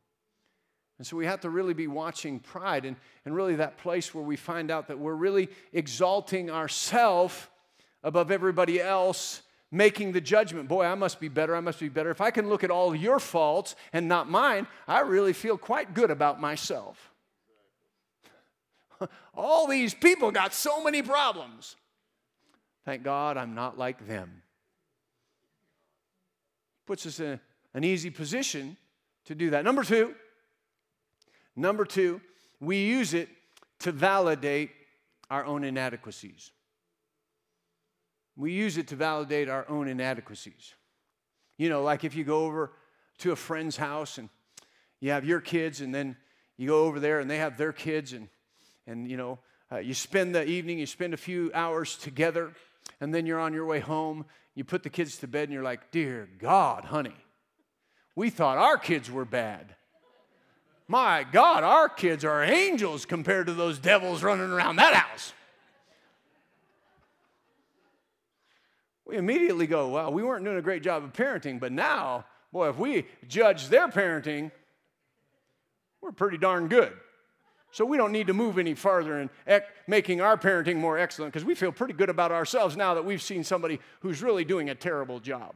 [0.99, 4.25] And so we have to really be watching pride and, and really that place where
[4.25, 7.47] we find out that we're really exalting ourselves
[8.03, 12.11] above everybody else making the judgment, boy, I must be better, I must be better.
[12.11, 15.95] If I can look at all your faults and not mine, I really feel quite
[15.95, 17.10] good about myself.
[19.35, 21.77] All these people got so many problems.
[22.85, 24.43] Thank God I'm not like them.
[26.87, 27.39] Puts us in
[27.75, 28.77] an easy position
[29.27, 29.65] to do that.
[29.65, 30.15] Number two,
[31.55, 32.21] number two,
[32.61, 33.29] we use it
[33.81, 34.71] to validate
[35.31, 36.51] our own inadequacies.
[38.37, 40.75] We use it to validate our own inadequacies.
[41.59, 42.73] You know, like if you go over
[43.19, 44.29] to a friend's house and
[45.01, 46.17] you have your kids, and then
[46.57, 48.29] you go over there and they have their kids, and,
[48.91, 49.39] and you know,
[49.73, 52.53] uh, you spend the evening, you spend a few hours together,
[53.01, 54.27] and then you're on your way home.
[54.55, 57.15] You put the kids to bed, and you're like, Dear God, honey,
[58.17, 59.77] we thought our kids were bad.
[60.89, 65.33] My God, our kids are angels compared to those devils running around that house.
[69.07, 72.71] We immediately go, Well, we weren't doing a great job of parenting, but now, boy,
[72.71, 74.51] if we judge their parenting,
[76.01, 76.93] we're pretty darn good.
[77.73, 81.33] So we don't need to move any farther in ec- making our parenting more excellent
[81.33, 84.71] because we feel pretty good about ourselves now that we've seen somebody who's really doing
[84.71, 85.55] a terrible job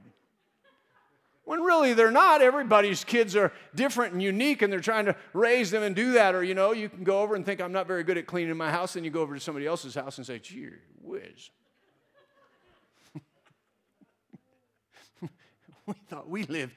[1.44, 2.42] when really they're not.
[2.42, 6.34] Everybody's kids are different and unique, and they're trying to raise them and do that.
[6.34, 8.56] Or, you know, you can go over and think, I'm not very good at cleaning
[8.56, 10.70] my house, and you go over to somebody else's house and say, gee
[11.02, 11.50] whiz.
[15.86, 16.74] we thought we lived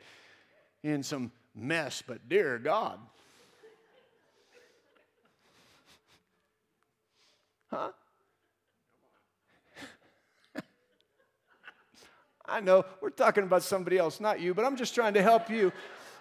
[0.84, 3.00] in some mess, but dear God.
[7.70, 7.90] Huh?
[12.46, 15.50] I know we're talking about somebody else, not you, but I'm just trying to help
[15.50, 15.72] you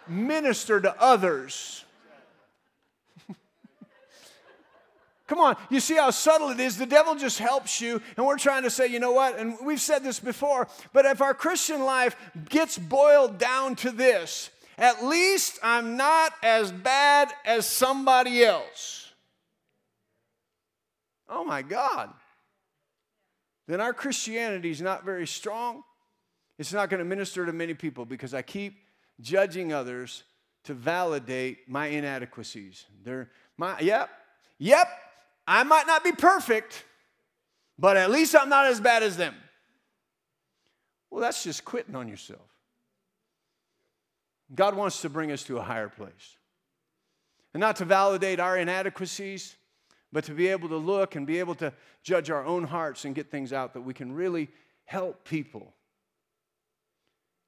[0.09, 1.85] minister to others.
[5.27, 6.77] Come on, you see how subtle it is?
[6.77, 9.39] The devil just helps you, and we're trying to say, you know what?
[9.39, 12.17] And we've said this before, but if our Christian life
[12.49, 19.06] gets boiled down to this, at least I'm not as bad as somebody else.
[21.29, 22.13] Oh my God.
[23.67, 25.83] Then our Christianity is not very strong
[26.59, 28.79] it's not going to minister to many people because I keep
[29.21, 30.25] judging others
[30.65, 32.87] to validate my inadequacies.
[33.05, 34.09] They're my yep,
[34.59, 34.89] yep,
[35.47, 36.85] I might not be perfect,
[37.79, 39.35] but at least I'm not as bad as them.
[41.11, 42.41] Well, that's just quitting on yourself.
[44.55, 46.37] God wants to bring us to a higher place.
[47.55, 49.57] And not to validate our inadequacies,
[50.13, 53.15] but to be able to look and be able to judge our own hearts and
[53.15, 54.49] get things out that we can really
[54.85, 55.75] help people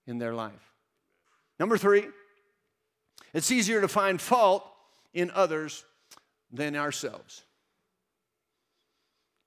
[0.07, 0.73] in their life.
[1.59, 2.07] Number three,
[3.33, 4.65] it's easier to find fault
[5.13, 5.85] in others
[6.51, 7.43] than ourselves.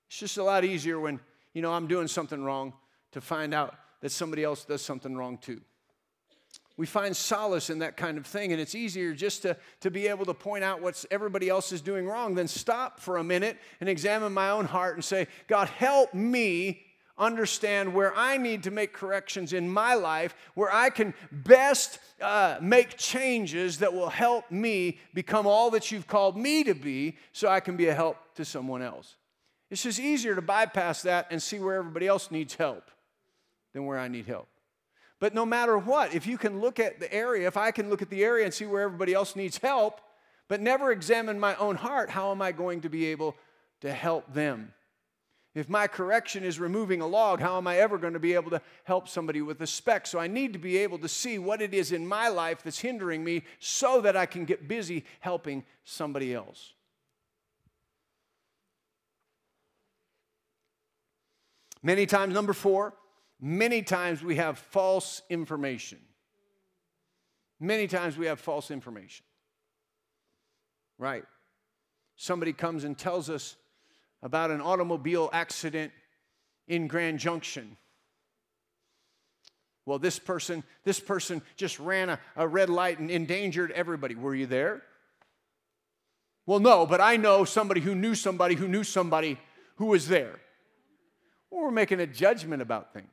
[0.09, 1.19] It's just a lot easier when,
[1.53, 2.73] you know, I'm doing something wrong
[3.13, 5.61] to find out that somebody else does something wrong too.
[6.81, 10.07] We find solace in that kind of thing, and it's easier just to, to be
[10.07, 13.59] able to point out what everybody else is doing wrong than stop for a minute
[13.81, 16.81] and examine my own heart and say, God, help me
[17.19, 22.57] understand where I need to make corrections in my life, where I can best uh,
[22.59, 27.47] make changes that will help me become all that you've called me to be so
[27.47, 29.17] I can be a help to someone else.
[29.69, 32.89] It's just easier to bypass that and see where everybody else needs help
[33.71, 34.47] than where I need help.
[35.21, 38.01] But no matter what, if you can look at the area, if I can look
[38.01, 40.01] at the area and see where everybody else needs help,
[40.47, 43.37] but never examine my own heart, how am I going to be able
[43.81, 44.73] to help them?
[45.53, 48.49] If my correction is removing a log, how am I ever going to be able
[48.49, 50.07] to help somebody with a speck?
[50.07, 52.79] So I need to be able to see what it is in my life that's
[52.79, 56.73] hindering me so that I can get busy helping somebody else.
[61.83, 62.93] Many times, number four,
[63.41, 65.97] many times we have false information.
[67.59, 69.25] Many times we have false information.
[70.97, 71.23] Right?
[72.15, 73.55] Somebody comes and tells us
[74.21, 75.91] about an automobile accident
[76.67, 77.77] in Grand Junction.
[79.85, 84.15] Well, this person, this person just ran a, a red light and endangered everybody.
[84.15, 84.83] Were you there?
[86.45, 89.39] Well, no, but I know somebody who knew somebody who knew somebody
[89.75, 90.39] who was there.
[91.49, 93.09] Well, we're making a judgment about things.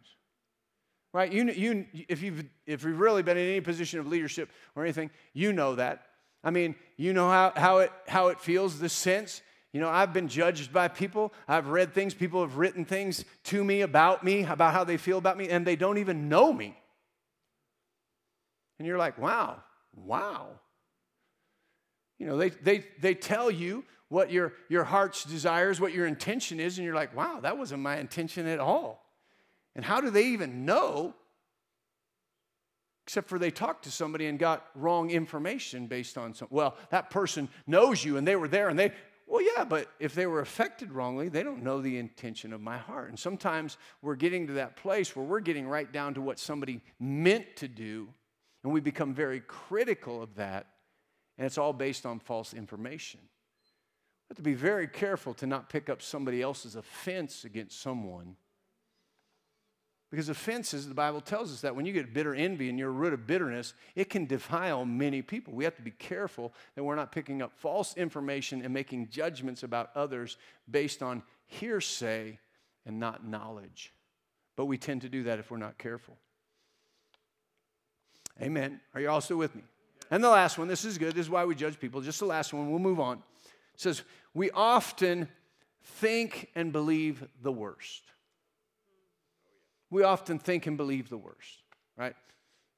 [1.18, 1.32] Right?
[1.32, 5.10] You, you, if, you've, if you've really been in any position of leadership or anything,
[5.32, 6.06] you know that.
[6.44, 9.42] I mean, you know how, how, it, how it feels, the sense
[9.72, 11.32] you know, I've been judged by people.
[11.48, 12.14] I've read things.
[12.14, 15.66] People have written things to me about me, about how they feel about me, and
[15.66, 16.78] they don't even know me.
[18.78, 19.62] And you're like, wow,
[19.96, 20.46] wow.
[22.20, 26.60] You know, they, they, they tell you what your, your heart's desires, what your intention
[26.60, 29.04] is, and you're like, wow, that wasn't my intention at all.
[29.78, 31.14] And how do they even know?
[33.06, 36.48] Except for they talked to somebody and got wrong information based on some.
[36.50, 38.92] Well, that person knows you and they were there and they
[39.28, 42.76] well, yeah, but if they were affected wrongly, they don't know the intention of my
[42.76, 43.10] heart.
[43.10, 46.80] And sometimes we're getting to that place where we're getting right down to what somebody
[46.98, 48.08] meant to do,
[48.64, 50.66] and we become very critical of that,
[51.36, 53.20] and it's all based on false information.
[53.22, 58.34] We have to be very careful to not pick up somebody else's offense against someone
[60.10, 63.12] because offenses, the Bible tells us that when you get bitter envy and you're root
[63.12, 65.52] of bitterness, it can defile many people.
[65.52, 69.62] We have to be careful that we're not picking up false information and making judgments
[69.62, 70.38] about others
[70.70, 72.38] based on hearsay
[72.86, 73.92] and not knowledge.
[74.56, 76.16] But we tend to do that if we're not careful.
[78.40, 78.80] Amen.
[78.94, 79.62] Are you all still with me?
[80.10, 81.14] And the last one, this is good.
[81.14, 82.00] This is why we judge people.
[82.00, 83.18] Just the last one, we'll move on.
[83.74, 84.02] It says,
[84.32, 85.28] We often
[85.82, 88.04] think and believe the worst
[89.90, 91.62] we often think and believe the worst,
[91.96, 92.14] right?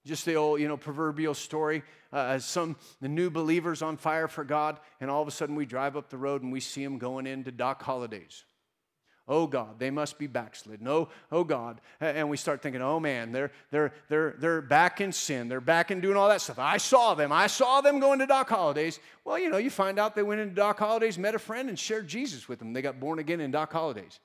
[0.07, 1.83] Just the old, you know, proverbial story.
[2.13, 5.67] Uh, some the new believers on fire for God, and all of a sudden we
[5.67, 8.45] drive up the road and we see them going into Doc Holliday's.
[9.29, 10.89] Oh God, they must be backslidden.
[10.89, 11.81] Oh, oh God.
[12.01, 15.49] And we start thinking, oh man, they're, they're, they're, they're back in sin.
[15.49, 16.59] They're back in doing all that stuff.
[16.59, 17.31] I saw them.
[17.31, 18.99] I saw them going to Doc Holliday's.
[19.25, 21.79] Well, you know, you find out they went into Doc Holliday's, met a friend, and
[21.79, 22.73] shared Jesus with them.
[22.73, 24.19] They got born again in Doc Holliday's.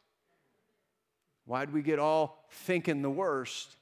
[1.46, 3.76] Why'd we get all thinking the worst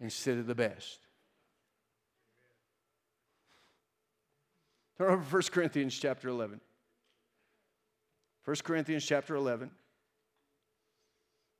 [0.00, 0.98] instead of the best?
[4.96, 6.60] Turn over 1 Corinthians chapter 11.
[8.44, 9.70] 1 Corinthians chapter 11.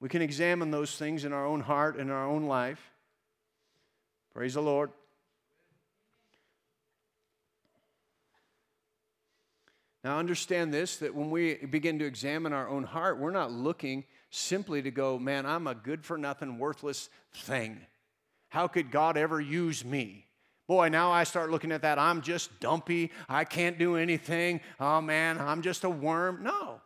[0.00, 2.80] We can examine those things in our own heart and our own life.
[4.32, 4.90] Praise the Lord.
[10.04, 14.04] Now, understand this that when we begin to examine our own heart, we're not looking
[14.30, 17.80] simply to go, man, I'm a good for nothing, worthless thing.
[18.48, 20.26] How could God ever use me?
[20.66, 21.98] Boy, now I start looking at that.
[21.98, 23.10] I'm just dumpy.
[23.28, 24.60] I can't do anything.
[24.78, 26.42] Oh man, I'm just a worm.
[26.42, 26.80] No.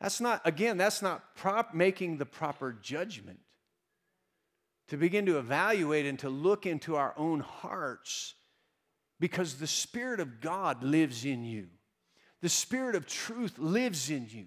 [0.00, 3.38] That's not, again, that's not prop, making the proper judgment.
[4.88, 8.34] To begin to evaluate and to look into our own hearts
[9.18, 11.68] because the Spirit of God lives in you.
[12.40, 14.46] The Spirit of truth lives in you.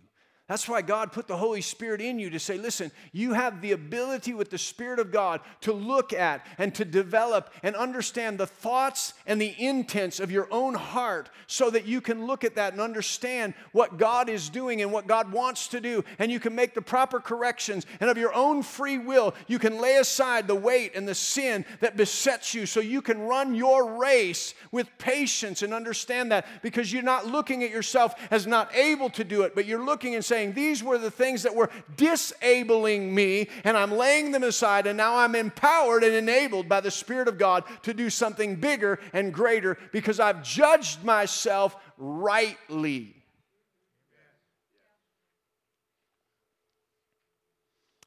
[0.49, 3.73] That's why God put the Holy Spirit in you to say, listen, you have the
[3.73, 8.47] ability with the Spirit of God to look at and to develop and understand the
[8.47, 12.73] thoughts and the intents of your own heart so that you can look at that
[12.73, 16.03] and understand what God is doing and what God wants to do.
[16.17, 17.85] And you can make the proper corrections.
[17.99, 21.63] And of your own free will, you can lay aside the weight and the sin
[21.79, 26.91] that besets you so you can run your race with patience and understand that because
[26.91, 30.25] you're not looking at yourself as not able to do it, but you're looking and
[30.25, 34.97] saying, These were the things that were disabling me, and I'm laying them aside, and
[34.97, 39.33] now I'm empowered and enabled by the Spirit of God to do something bigger and
[39.33, 43.15] greater because I've judged myself rightly.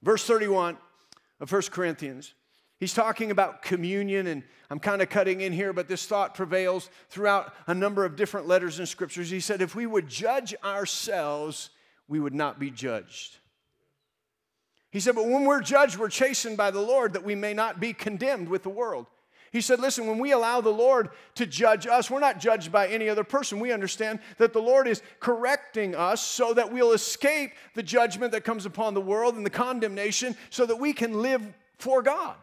[0.03, 0.77] Verse 31
[1.41, 2.35] of 1 Corinthians.
[2.83, 6.91] He's talking about communion, and I'm kind of cutting in here, but this thought prevails
[7.11, 9.31] throughout a number of different letters and scriptures.
[9.31, 11.71] He said, If we would judge ourselves,
[12.13, 13.39] we would not be judged.
[14.91, 17.81] He said, But when we're judged, we're chastened by the Lord that we may not
[17.81, 19.07] be condemned with the world.
[19.51, 22.87] He said, Listen, when we allow the Lord to judge us, we're not judged by
[22.87, 23.61] any other person.
[23.61, 28.45] We understand that the Lord is correcting us so that we'll escape the judgment that
[28.45, 31.43] comes upon the world and the condemnation so that we can live
[31.79, 32.37] for God.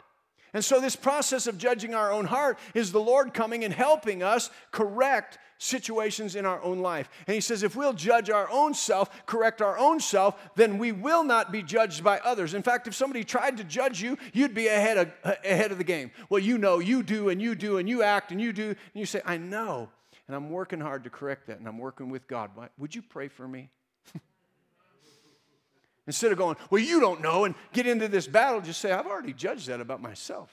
[0.51, 4.23] And so, this process of judging our own heart is the Lord coming and helping
[4.23, 7.09] us correct situations in our own life.
[7.27, 10.91] And he says, if we'll judge our own self, correct our own self, then we
[10.91, 12.53] will not be judged by others.
[12.53, 15.11] In fact, if somebody tried to judge you, you'd be ahead of,
[15.43, 16.11] ahead of the game.
[16.29, 18.69] Well, you know, you do, and you do, and you act, and you do.
[18.69, 19.89] And you say, I know.
[20.27, 22.51] And I'm working hard to correct that, and I'm working with God.
[22.77, 23.69] Would you pray for me?
[26.07, 29.07] Instead of going, well, you don't know, and get into this battle, just say, I've
[29.07, 30.49] already judged that about myself.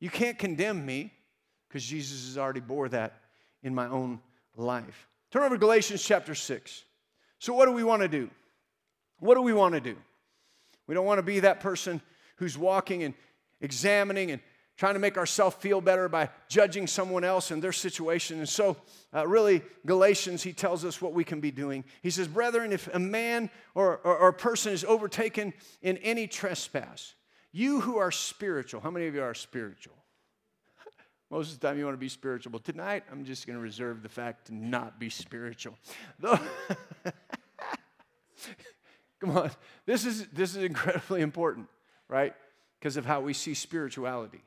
[0.00, 1.12] You can't condemn me
[1.68, 3.20] because Jesus has already bore that
[3.62, 4.20] in my own
[4.56, 5.08] life.
[5.30, 6.84] Turn over Galatians chapter 6.
[7.38, 8.30] So, what do we want to do?
[9.18, 9.96] What do we want to do?
[10.86, 12.00] We don't want to be that person
[12.36, 13.14] who's walking and
[13.60, 14.40] examining and
[14.76, 18.38] trying to make ourselves feel better by judging someone else and their situation.
[18.38, 18.76] And so,
[19.14, 21.84] uh, really, Galatians, he tells us what we can be doing.
[22.02, 26.26] He says, Brethren, if a man or, or, or a person is overtaken in any
[26.26, 27.14] trespass,
[27.52, 29.94] you who are spiritual, how many of you are spiritual?
[31.30, 32.52] Most of the time, you want to be spiritual.
[32.52, 35.76] But tonight, I'm just going to reserve the fact to not be spiritual.
[36.22, 36.40] Come
[39.36, 39.50] on.
[39.86, 41.68] This is, this is incredibly important,
[42.08, 42.34] right?
[42.78, 44.42] Because of how we see spirituality.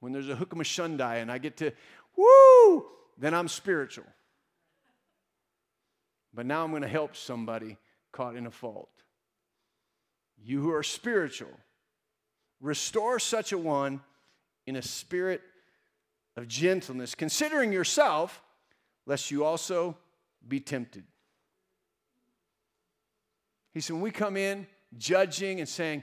[0.00, 1.72] when there's a hookama shundai and I get to,
[2.16, 2.86] woo,
[3.16, 4.06] then I'm spiritual.
[6.34, 7.76] But now I'm going to help somebody
[8.12, 8.90] caught in a fault.
[10.42, 11.52] You who are spiritual,
[12.60, 14.00] restore such a one
[14.66, 15.42] in a spirit
[16.36, 18.42] of gentleness, considering yourself,
[19.06, 19.96] lest you also
[20.46, 21.04] be tempted.
[23.72, 26.02] He said, when we come in judging and saying,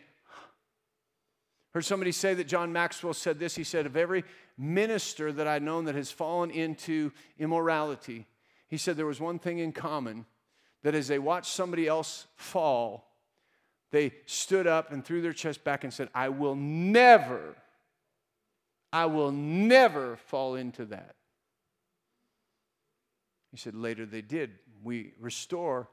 [1.74, 3.55] heard somebody say that John Maxwell said this.
[3.55, 4.24] He said, Of every
[4.58, 8.26] minister that I've known that has fallen into immorality,
[8.68, 10.26] he said there was one thing in common
[10.84, 13.08] that as they watched somebody else fall,
[13.92, 17.56] they stood up and threw their chest back and said, I will never,
[18.92, 21.16] I will never fall into that.
[23.52, 24.52] He said, later they did.
[24.84, 25.88] We restore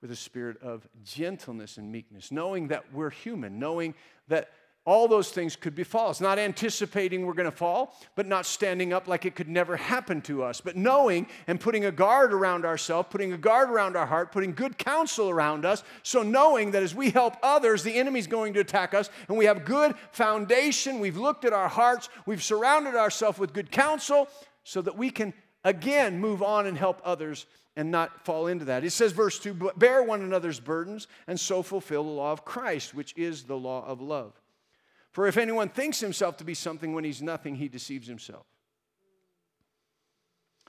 [0.00, 3.94] with a spirit of gentleness and meekness, knowing that we're human, knowing
[4.28, 4.50] that
[4.88, 6.18] all those things could befall us.
[6.18, 10.22] Not anticipating we're going to fall, but not standing up like it could never happen
[10.22, 14.06] to us, but knowing and putting a guard around ourselves, putting a guard around our
[14.06, 15.84] heart, putting good counsel around us.
[16.02, 19.44] So knowing that as we help others, the enemy's going to attack us, and we
[19.44, 21.00] have good foundation.
[21.00, 24.26] We've looked at our hearts, we've surrounded ourselves with good counsel
[24.64, 25.34] so that we can
[25.64, 27.44] again move on and help others
[27.76, 28.84] and not fall into that.
[28.84, 32.94] It says, verse 2 bear one another's burdens and so fulfill the law of Christ,
[32.94, 34.32] which is the law of love.
[35.18, 38.46] For if anyone thinks himself to be something when he's nothing, he deceives himself.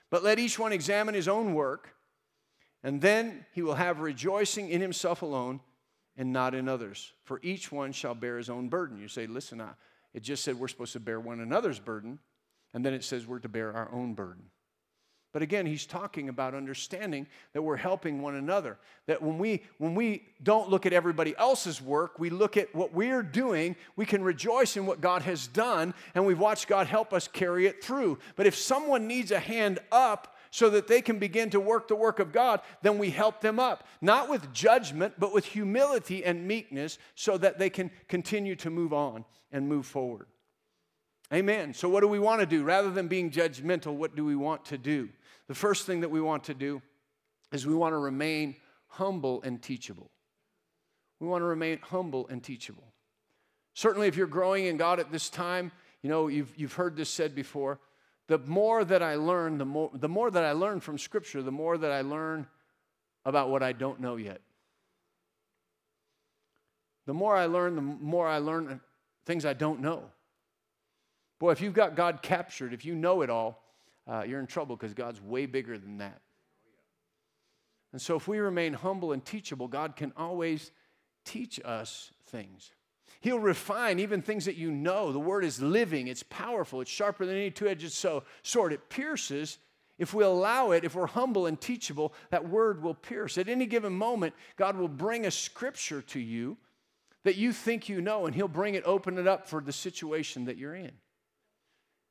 [0.10, 1.94] But let each one examine his own work,
[2.82, 5.60] and then he will have rejoicing in himself alone
[6.18, 7.14] and not in others.
[7.26, 8.98] For each one shall bear his own burden.
[8.98, 9.74] You say, listen, I,
[10.16, 12.18] it just said we're supposed to bear one another's burden,
[12.74, 14.46] and then it says we're to bear our own burden.
[15.32, 18.80] But again, he's talking about understanding that we're helping one another.
[19.06, 22.94] That when we when we don't look at everybody else's work, we look at what
[22.94, 27.14] we're doing, we can rejoice in what God has done and we've watched God help
[27.14, 28.18] us carry it through.
[28.36, 31.96] But if someone needs a hand up so that they can begin to work the
[31.96, 33.88] work of God, then we help them up.
[34.02, 38.94] Not with judgment, but with humility and meekness so that they can continue to move
[38.94, 40.26] on and move forward.
[41.32, 41.76] Amen.
[41.76, 42.64] So, what do we want to do?
[42.64, 45.10] Rather than being judgmental, what do we want to do?
[45.50, 46.80] The first thing that we want to do
[47.52, 48.56] is we want to remain
[48.88, 50.12] humble and teachable.
[51.20, 52.94] We want to remain humble and teachable.
[53.74, 55.72] Certainly, if you're growing in God at this time,
[56.04, 57.80] you know, you've, you've heard this said before.
[58.28, 61.52] The more that I learn, the more, the more that I learn from Scripture, the
[61.52, 62.46] more that I learn
[63.26, 64.42] about what I don't know yet.
[67.08, 68.80] The more I learn, the more I learn
[69.26, 70.04] things I don't know.
[71.40, 73.64] Boy, if you've got God captured, if you know it all,
[74.10, 76.22] uh, you're in trouble because God's way bigger than that.
[77.92, 80.72] And so, if we remain humble and teachable, God can always
[81.26, 82.72] teach us things.
[83.22, 85.12] He'll refine even things that you know.
[85.12, 88.74] The word is living, it's powerful, it's sharper than any two edged sword.
[88.74, 89.58] It pierces.
[89.98, 93.38] If we allow it, if we're humble and teachable, that word will pierce.
[93.38, 96.56] At any given moment, God will bring a scripture to you
[97.26, 100.46] that you think you know, and He'll bring it, open it up for the situation
[100.46, 100.94] that you're in.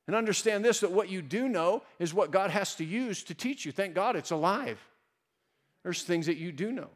[0.09, 3.35] And understand this that what you do know is what God has to use to
[3.35, 3.73] teach you.
[3.73, 4.81] Thank God it's alive.
[5.85, 6.89] There's things that you do know.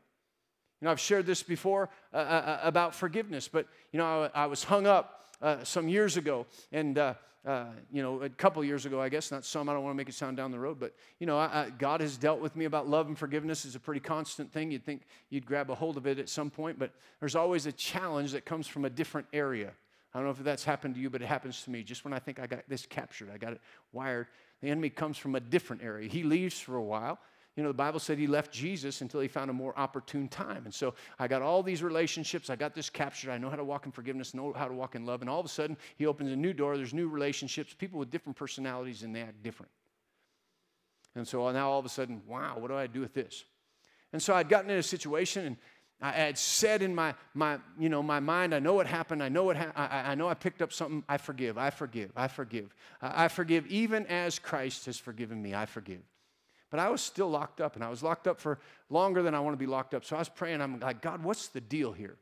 [0.81, 4.45] You know, I've shared this before uh, uh, uh about forgiveness, but, you know, I,
[4.45, 8.65] I was hung up uh, some years ago, and, uh, uh, you know, a couple
[8.65, 10.59] years ago, I guess, not some, I don't want to make it sound down the
[10.59, 13.67] road, but, you know, I, I, God has dealt with me about love and forgiveness
[13.67, 14.71] is a pretty constant thing.
[14.71, 17.73] You'd think you'd grab a hold of it at some point, but there's always a
[17.73, 19.73] challenge that comes from a different area.
[20.15, 21.83] I don't know if that's happened to you, but it happens to me.
[21.83, 23.61] Just when I think I got this captured, I got it
[23.93, 24.27] wired,
[24.61, 26.09] the enemy comes from a different area.
[26.09, 27.19] He leaves for a while.
[27.57, 30.63] You know, the Bible said he left Jesus until he found a more opportune time.
[30.65, 32.49] And so I got all these relationships.
[32.49, 33.31] I got this captured.
[33.31, 35.21] I know how to walk in forgiveness, know how to walk in love.
[35.21, 36.77] And all of a sudden, he opens a new door.
[36.77, 39.71] There's new relationships, people with different personalities, and they act different.
[41.15, 43.45] And so now all of a sudden, wow, what do I do with this?
[44.15, 45.57] And so I'd gotten in a situation, and
[46.03, 49.23] I had said in my, my, you know, my mind, I know what happened.
[49.23, 51.05] I know what ha- I, I know I picked up something.
[51.09, 51.57] I forgive.
[51.57, 52.11] I forgive.
[52.17, 52.75] I forgive.
[53.01, 55.55] I, I forgive even as Christ has forgiven me.
[55.55, 56.01] I forgive.
[56.71, 58.59] But I was still locked up, and I was locked up for
[58.91, 60.05] longer than I want to be locked up.
[60.05, 60.61] So I was praying.
[60.61, 62.17] I'm like, God, what's the deal here?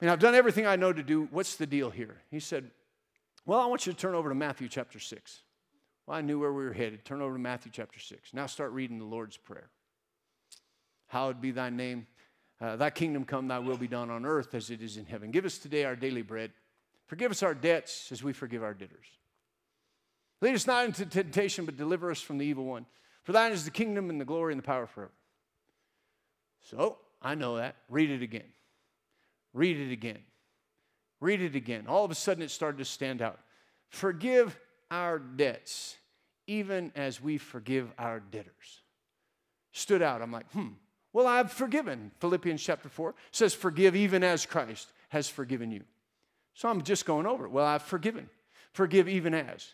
[0.00, 1.28] I mean, I've done everything I know to do.
[1.30, 2.16] What's the deal here?
[2.30, 2.70] He said,
[3.46, 5.40] Well, I want you to turn over to Matthew chapter 6.
[6.06, 7.06] Well, I knew where we were headed.
[7.06, 8.34] Turn over to Matthew chapter 6.
[8.34, 9.70] Now start reading the Lord's Prayer.
[11.06, 12.06] Hallowed be thy name
[12.60, 15.30] uh, thy kingdom come, thy will be done on earth as it is in heaven.
[15.30, 16.52] Give us today our daily bread.
[17.06, 19.06] Forgive us our debts as we forgive our debtors.
[20.40, 22.86] Lead us not into temptation, but deliver us from the evil one.
[23.22, 25.12] For thine is the kingdom and the glory and the power forever.
[26.60, 27.76] So, I know that.
[27.88, 28.52] Read it again.
[29.52, 30.18] Read it again.
[31.20, 31.86] Read it again.
[31.86, 33.40] All of a sudden, it started to stand out.
[33.88, 34.58] Forgive
[34.90, 35.96] our debts,
[36.46, 38.82] even as we forgive our debtors.
[39.72, 40.20] Stood out.
[40.20, 40.68] I'm like, hmm,
[41.14, 42.10] well, I've forgiven.
[42.18, 45.84] Philippians chapter 4 says, Forgive even as Christ has forgiven you.
[46.54, 47.52] So I'm just going over it.
[47.52, 48.28] Well, I've forgiven.
[48.72, 49.68] Forgive even as.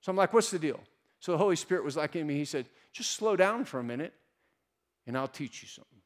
[0.00, 0.80] So I'm like, What's the deal?
[1.18, 2.36] So the Holy Spirit was like in me.
[2.36, 4.14] He said, Just slow down for a minute
[5.04, 5.98] and I'll teach you something.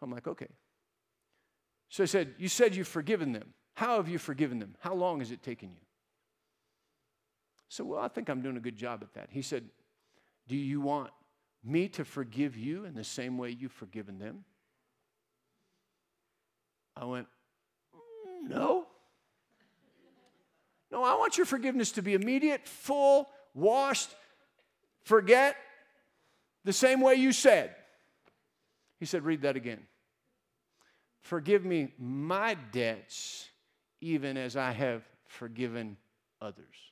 [0.00, 0.48] So I'm like, Okay.
[1.90, 3.52] So I said, You said you've forgiven them.
[3.74, 4.74] How have you forgiven them?
[4.80, 5.80] How long has it taken you?
[7.68, 9.28] So, well, I think I'm doing a good job at that.
[9.30, 9.64] He said,
[10.46, 11.10] Do you want
[11.64, 14.44] me to forgive you in the same way you've forgiven them?
[16.96, 17.26] I went,
[17.94, 18.86] mm, No.
[20.90, 24.10] No, I want your forgiveness to be immediate, full, washed,
[25.04, 25.56] forget,
[26.64, 27.74] the same way you said.
[29.00, 29.80] He said, Read that again.
[31.22, 33.48] Forgive me my debts,
[34.00, 35.96] even as I have forgiven
[36.40, 36.91] others.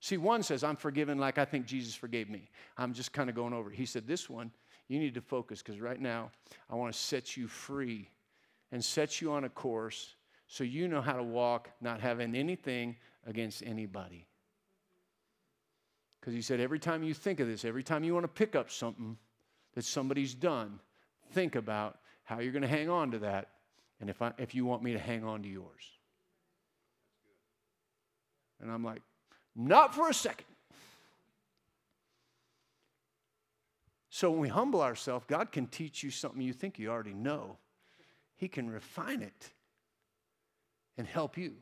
[0.00, 2.50] See, one says, I'm forgiven like I think Jesus forgave me.
[2.76, 3.70] I'm just kind of going over.
[3.70, 4.50] He said, This one,
[4.88, 6.30] you need to focus because right now
[6.70, 8.08] I want to set you free
[8.72, 10.14] and set you on a course
[10.48, 14.26] so you know how to walk, not having anything against anybody.
[16.20, 18.54] Because he said, Every time you think of this, every time you want to pick
[18.54, 19.16] up something
[19.74, 20.78] that somebody's done,
[21.32, 23.48] think about how you're going to hang on to that
[24.00, 25.82] and if, I, if you want me to hang on to yours.
[28.60, 29.02] And I'm like,
[29.56, 30.46] not for a second.
[34.10, 37.58] So when we humble ourselves, God can teach you something you think you already know.
[38.36, 39.50] He can refine it
[40.96, 41.54] and help you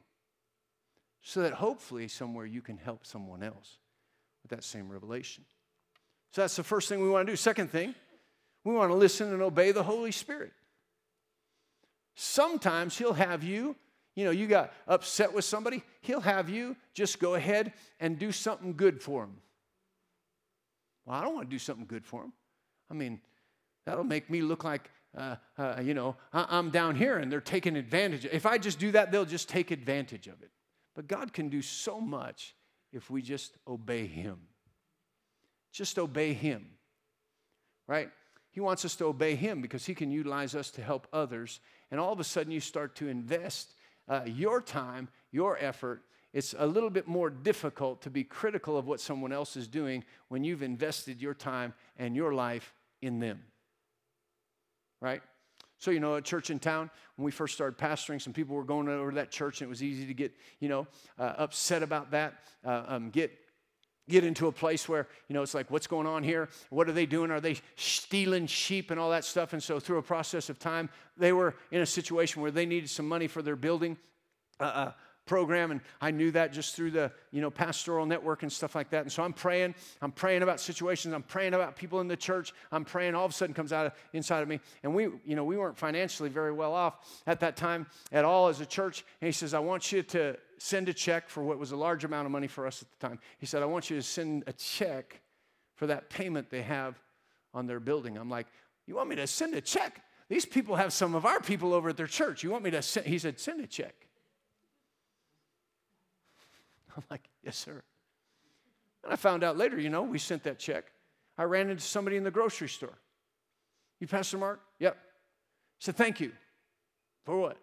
[1.20, 3.78] so that hopefully somewhere you can help someone else
[4.42, 5.44] with that same revelation.
[6.30, 7.36] So that's the first thing we want to do.
[7.36, 7.94] Second thing,
[8.62, 10.52] we want to listen and obey the Holy Spirit.
[12.14, 13.76] Sometimes He'll have you
[14.14, 18.30] you know, you got upset with somebody, he'll have you just go ahead and do
[18.32, 19.36] something good for him.
[21.04, 22.32] Well, I don't want to do something good for him.
[22.90, 23.20] I mean,
[23.86, 27.40] that'll make me look like, uh, uh, you know, I- am down here and they're
[27.40, 28.24] taking advantage.
[28.24, 30.50] If I just do that, they'll just take advantage of it.
[30.94, 32.54] But God can do so much
[32.92, 34.38] if we just obey Him.
[35.72, 36.66] Just obey Him,
[37.88, 38.10] right?
[38.52, 41.60] He wants us to obey Him because He can utilize us to help others.
[41.90, 43.73] And all of a sudden, you start to invest
[44.08, 46.02] uh, your time, your effort,
[46.32, 50.04] it's a little bit more difficult to be critical of what someone else is doing
[50.28, 53.40] when you've invested your time and your life in them.
[55.00, 55.22] Right?
[55.78, 58.64] So, you know, a church in town, when we first started pastoring, some people were
[58.64, 60.86] going over to that church, and it was easy to get, you know,
[61.18, 62.34] uh, upset about that,
[62.64, 63.30] uh, um, get
[64.08, 66.48] get into a place where you know it's like what's going on here?
[66.70, 67.30] What are they doing?
[67.30, 69.52] Are they stealing sheep and all that stuff?
[69.52, 72.90] And so through a process of time they were in a situation where they needed
[72.90, 73.96] some money for their building.
[74.60, 74.92] Uh, uh,
[75.26, 78.90] program and i knew that just through the you know pastoral network and stuff like
[78.90, 79.02] that.
[79.02, 82.52] And so i'm praying i'm praying about situations i'm praying about people in the church
[82.72, 84.60] i'm praying all of a sudden comes out of, inside of me.
[84.82, 88.48] And we you know we weren't financially very well off at that time at all
[88.48, 89.04] as a church.
[89.20, 92.04] And he says i want you to send a check for what was a large
[92.04, 93.18] amount of money for us at the time.
[93.38, 95.20] He said i want you to send a check
[95.74, 97.00] for that payment they have
[97.52, 98.16] on their building.
[98.18, 98.46] I'm like
[98.86, 100.02] you want me to send a check?
[100.28, 102.42] These people have some of our people over at their church.
[102.42, 104.03] You want me to send he said send a check
[106.96, 107.82] I'm like, yes, sir.
[109.02, 110.84] And I found out later, you know, we sent that check.
[111.36, 112.98] I ran into somebody in the grocery store.
[114.00, 114.60] You, Pastor Mark?
[114.78, 114.96] Yep.
[114.96, 114.98] I
[115.78, 116.32] said, thank you.
[117.24, 117.58] For what?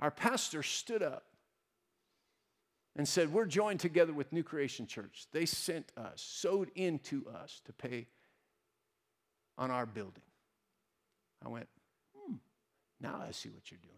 [0.00, 1.24] Our pastor stood up
[2.96, 5.26] and said, We're joined together with New Creation Church.
[5.32, 8.06] They sent us, sowed into us to pay
[9.56, 10.22] on our building.
[11.44, 11.68] I went,
[12.14, 12.34] hmm,
[13.00, 13.94] now I see what you're doing.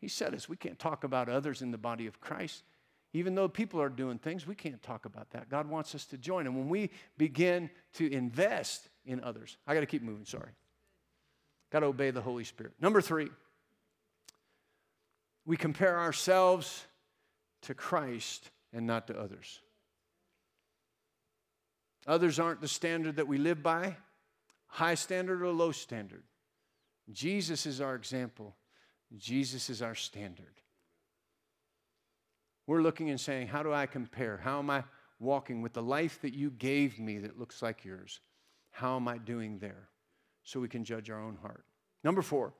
[0.00, 0.48] He said us.
[0.48, 2.64] We can't talk about others in the body of Christ.
[3.12, 5.50] Even though people are doing things, we can't talk about that.
[5.50, 6.46] God wants us to join.
[6.46, 10.52] And when we begin to invest in others, I got to keep moving, sorry.
[11.70, 12.72] Got to obey the Holy Spirit.
[12.80, 13.28] Number three,
[15.44, 16.86] we compare ourselves
[17.62, 19.60] to Christ and not to others.
[22.06, 23.96] Others aren't the standard that we live by,
[24.66, 26.22] high standard or low standard.
[27.12, 28.54] Jesus is our example.
[29.16, 30.60] Jesus is our standard.
[32.66, 34.36] We're looking and saying, How do I compare?
[34.36, 34.84] How am I
[35.18, 38.20] walking with the life that you gave me that looks like yours?
[38.70, 39.88] How am I doing there?
[40.44, 41.64] So we can judge our own heart.
[42.04, 42.54] Number four,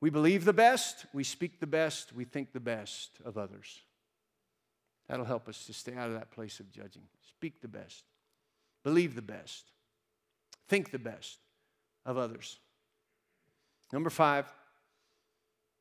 [0.00, 3.80] we believe the best, we speak the best, we think the best of others.
[5.08, 7.02] That'll help us to stay out of that place of judging.
[7.28, 8.04] Speak the best,
[8.82, 9.70] believe the best,
[10.68, 11.38] think the best
[12.04, 12.58] of others.
[13.92, 14.52] Number five,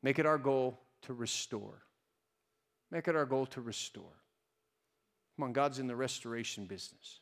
[0.06, 1.82] Make it our goal to restore.
[2.92, 4.14] Make it our goal to restore.
[5.36, 7.22] Come on, God's in the restoration business.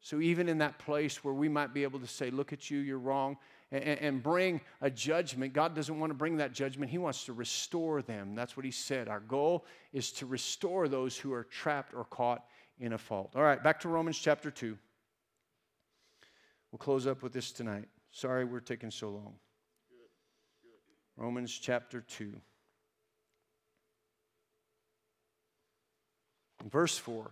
[0.00, 2.80] So, even in that place where we might be able to say, Look at you,
[2.80, 3.36] you're wrong,
[3.70, 6.90] and, bring a judgment, God doesn't want to bring that judgment.
[6.90, 8.34] He wants to restore them.
[8.34, 9.06] That's what He said.
[9.06, 12.44] Our goal is to restore those who are trapped or caught
[12.80, 13.30] in a fault.
[13.36, 14.76] All right, back to Romans chapter 2.
[16.72, 17.84] We'll close up with this tonight.
[18.10, 19.34] Sorry we're taking so long.
[21.16, 22.32] Romans chapter 2.
[26.70, 27.30] Verse 4.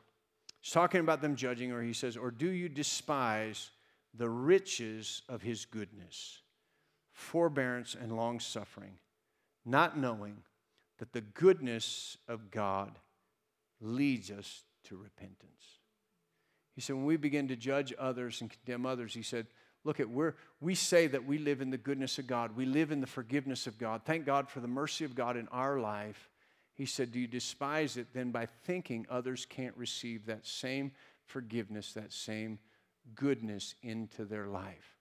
[0.60, 3.70] He's talking about them judging, or he says, Or do you despise
[4.14, 6.42] the riches of his goodness,
[7.12, 8.98] forbearance, and long suffering,
[9.64, 10.36] not knowing
[10.98, 12.98] that the goodness of God
[13.80, 15.80] leads us to repentance?
[16.74, 19.46] He said, When we begin to judge others and condemn others, he said,
[19.84, 22.54] Look at we're we say that we live in the goodness of God.
[22.56, 24.02] We live in the forgiveness of God.
[24.04, 26.30] Thank God for the mercy of God in our life.
[26.74, 30.92] He said, Do you despise it then by thinking others can't receive that same
[31.26, 32.58] forgiveness, that same
[33.14, 34.96] goodness into their life?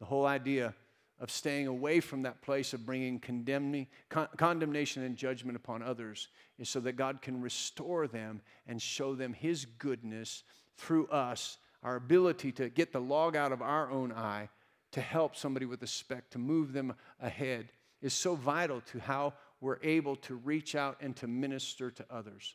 [0.00, 0.74] The whole idea
[1.18, 6.28] of staying away from that place of bringing con- condemnation and judgment upon others
[6.58, 10.42] is so that God can restore them and show them His goodness
[10.76, 14.48] through us our ability to get the log out of our own eye
[14.92, 17.68] to help somebody with a speck, to move them ahead,
[18.02, 22.54] is so vital to how we're able to reach out and to minister to others.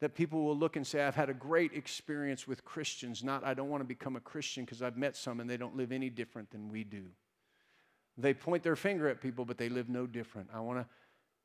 [0.00, 3.54] That people will look and say, I've had a great experience with Christians, not I
[3.54, 6.10] don't want to become a Christian because I've met some and they don't live any
[6.10, 7.06] different than we do.
[8.16, 10.50] They point their finger at people, but they live no different.
[10.54, 10.86] I want to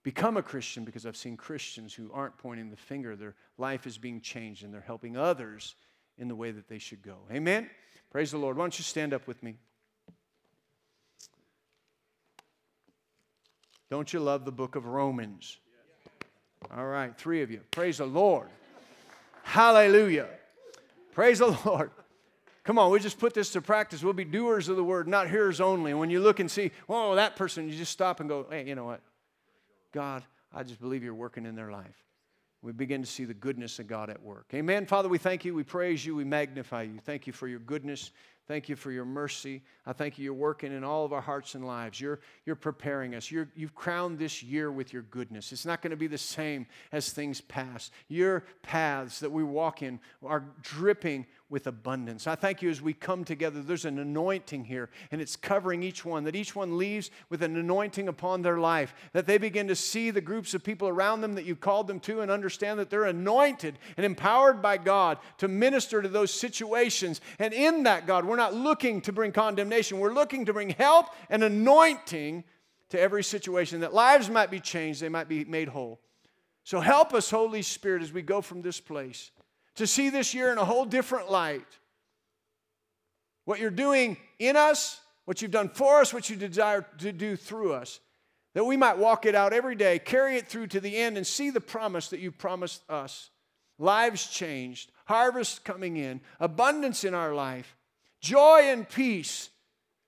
[0.04, 3.16] become a Christian because I've seen Christians who aren't pointing the finger.
[3.16, 5.76] Their life is being changed and they're helping others
[6.20, 7.16] in the way that they should go.
[7.32, 7.70] Amen?
[8.12, 8.58] Praise the Lord.
[8.58, 9.56] Why don't you stand up with me?
[13.90, 15.58] Don't you love the book of Romans?
[16.76, 17.62] All right, three of you.
[17.72, 18.50] Praise the Lord.
[19.44, 20.28] Hallelujah.
[21.14, 21.90] Praise the Lord.
[22.66, 24.04] Come on, we just put this to practice.
[24.04, 25.94] We'll be doers of the word, not hearers only.
[25.96, 28.76] When you look and see, oh, that person, you just stop and go, hey, you
[28.76, 29.02] know what?
[29.92, 32.09] God, I just believe you're working in their life
[32.62, 34.48] we begin to see the goodness of God at work.
[34.54, 34.86] Amen.
[34.86, 37.00] Father, we thank you, we praise you, we magnify you.
[37.06, 38.12] Thank you for your goodness.
[38.50, 39.62] Thank you for your mercy.
[39.86, 42.02] I thank you, you're working in all of our hearts and lives.
[42.02, 43.30] You're, you're preparing us.
[43.30, 45.52] You're, you've crowned this year with your goodness.
[45.52, 47.92] It's not going to be the same as things pass.
[48.08, 52.28] Your paths that we walk in are dripping with abundance.
[52.28, 56.06] I thank you as we come together, there's an anointing here, and it's covering each
[56.06, 59.76] one, that each one leaves with an anointing upon their life, that they begin to
[59.76, 62.92] see the groups of people around them that you called them to and understand that
[62.92, 67.20] they're anointed and empowered by God to minister to those situations.
[67.40, 71.06] And in that, God, we're not looking to bring condemnation, we're looking to bring help
[71.30, 72.44] and anointing
[72.90, 76.00] to every situation, that lives might be changed, they might be made whole.
[76.64, 79.30] So help us, Holy Spirit, as we go from this place
[79.76, 81.66] to see this year in a whole different light.
[83.46, 87.36] What you're doing in us, what you've done for us, what you desire to do
[87.36, 88.00] through us,
[88.56, 91.26] that we might walk it out every day, carry it through to the end, and
[91.26, 93.30] see the promise that you promised us.
[93.78, 97.78] Lives changed, harvest coming in, abundance in our life,
[98.22, 99.50] joy and peace,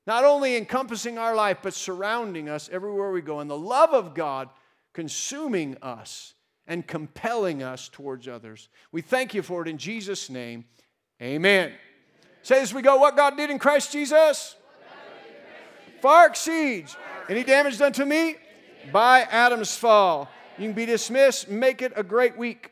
[0.08, 4.14] not only encompassing our life, but surrounding us everywhere we go, and the love of
[4.14, 4.50] God
[4.94, 6.34] consuming us
[6.68, 8.70] and compelling us towards others.
[8.92, 10.66] We thank you for it in Jesus' name.
[11.22, 11.74] Amen.
[12.44, 14.56] Say as we go, what God did in Christ Jesus?
[16.02, 16.98] Far exceeds
[17.30, 18.36] any damage done to me
[18.92, 20.30] by Adam's fall.
[20.58, 21.50] You can be dismissed.
[21.50, 22.71] Make it a great week.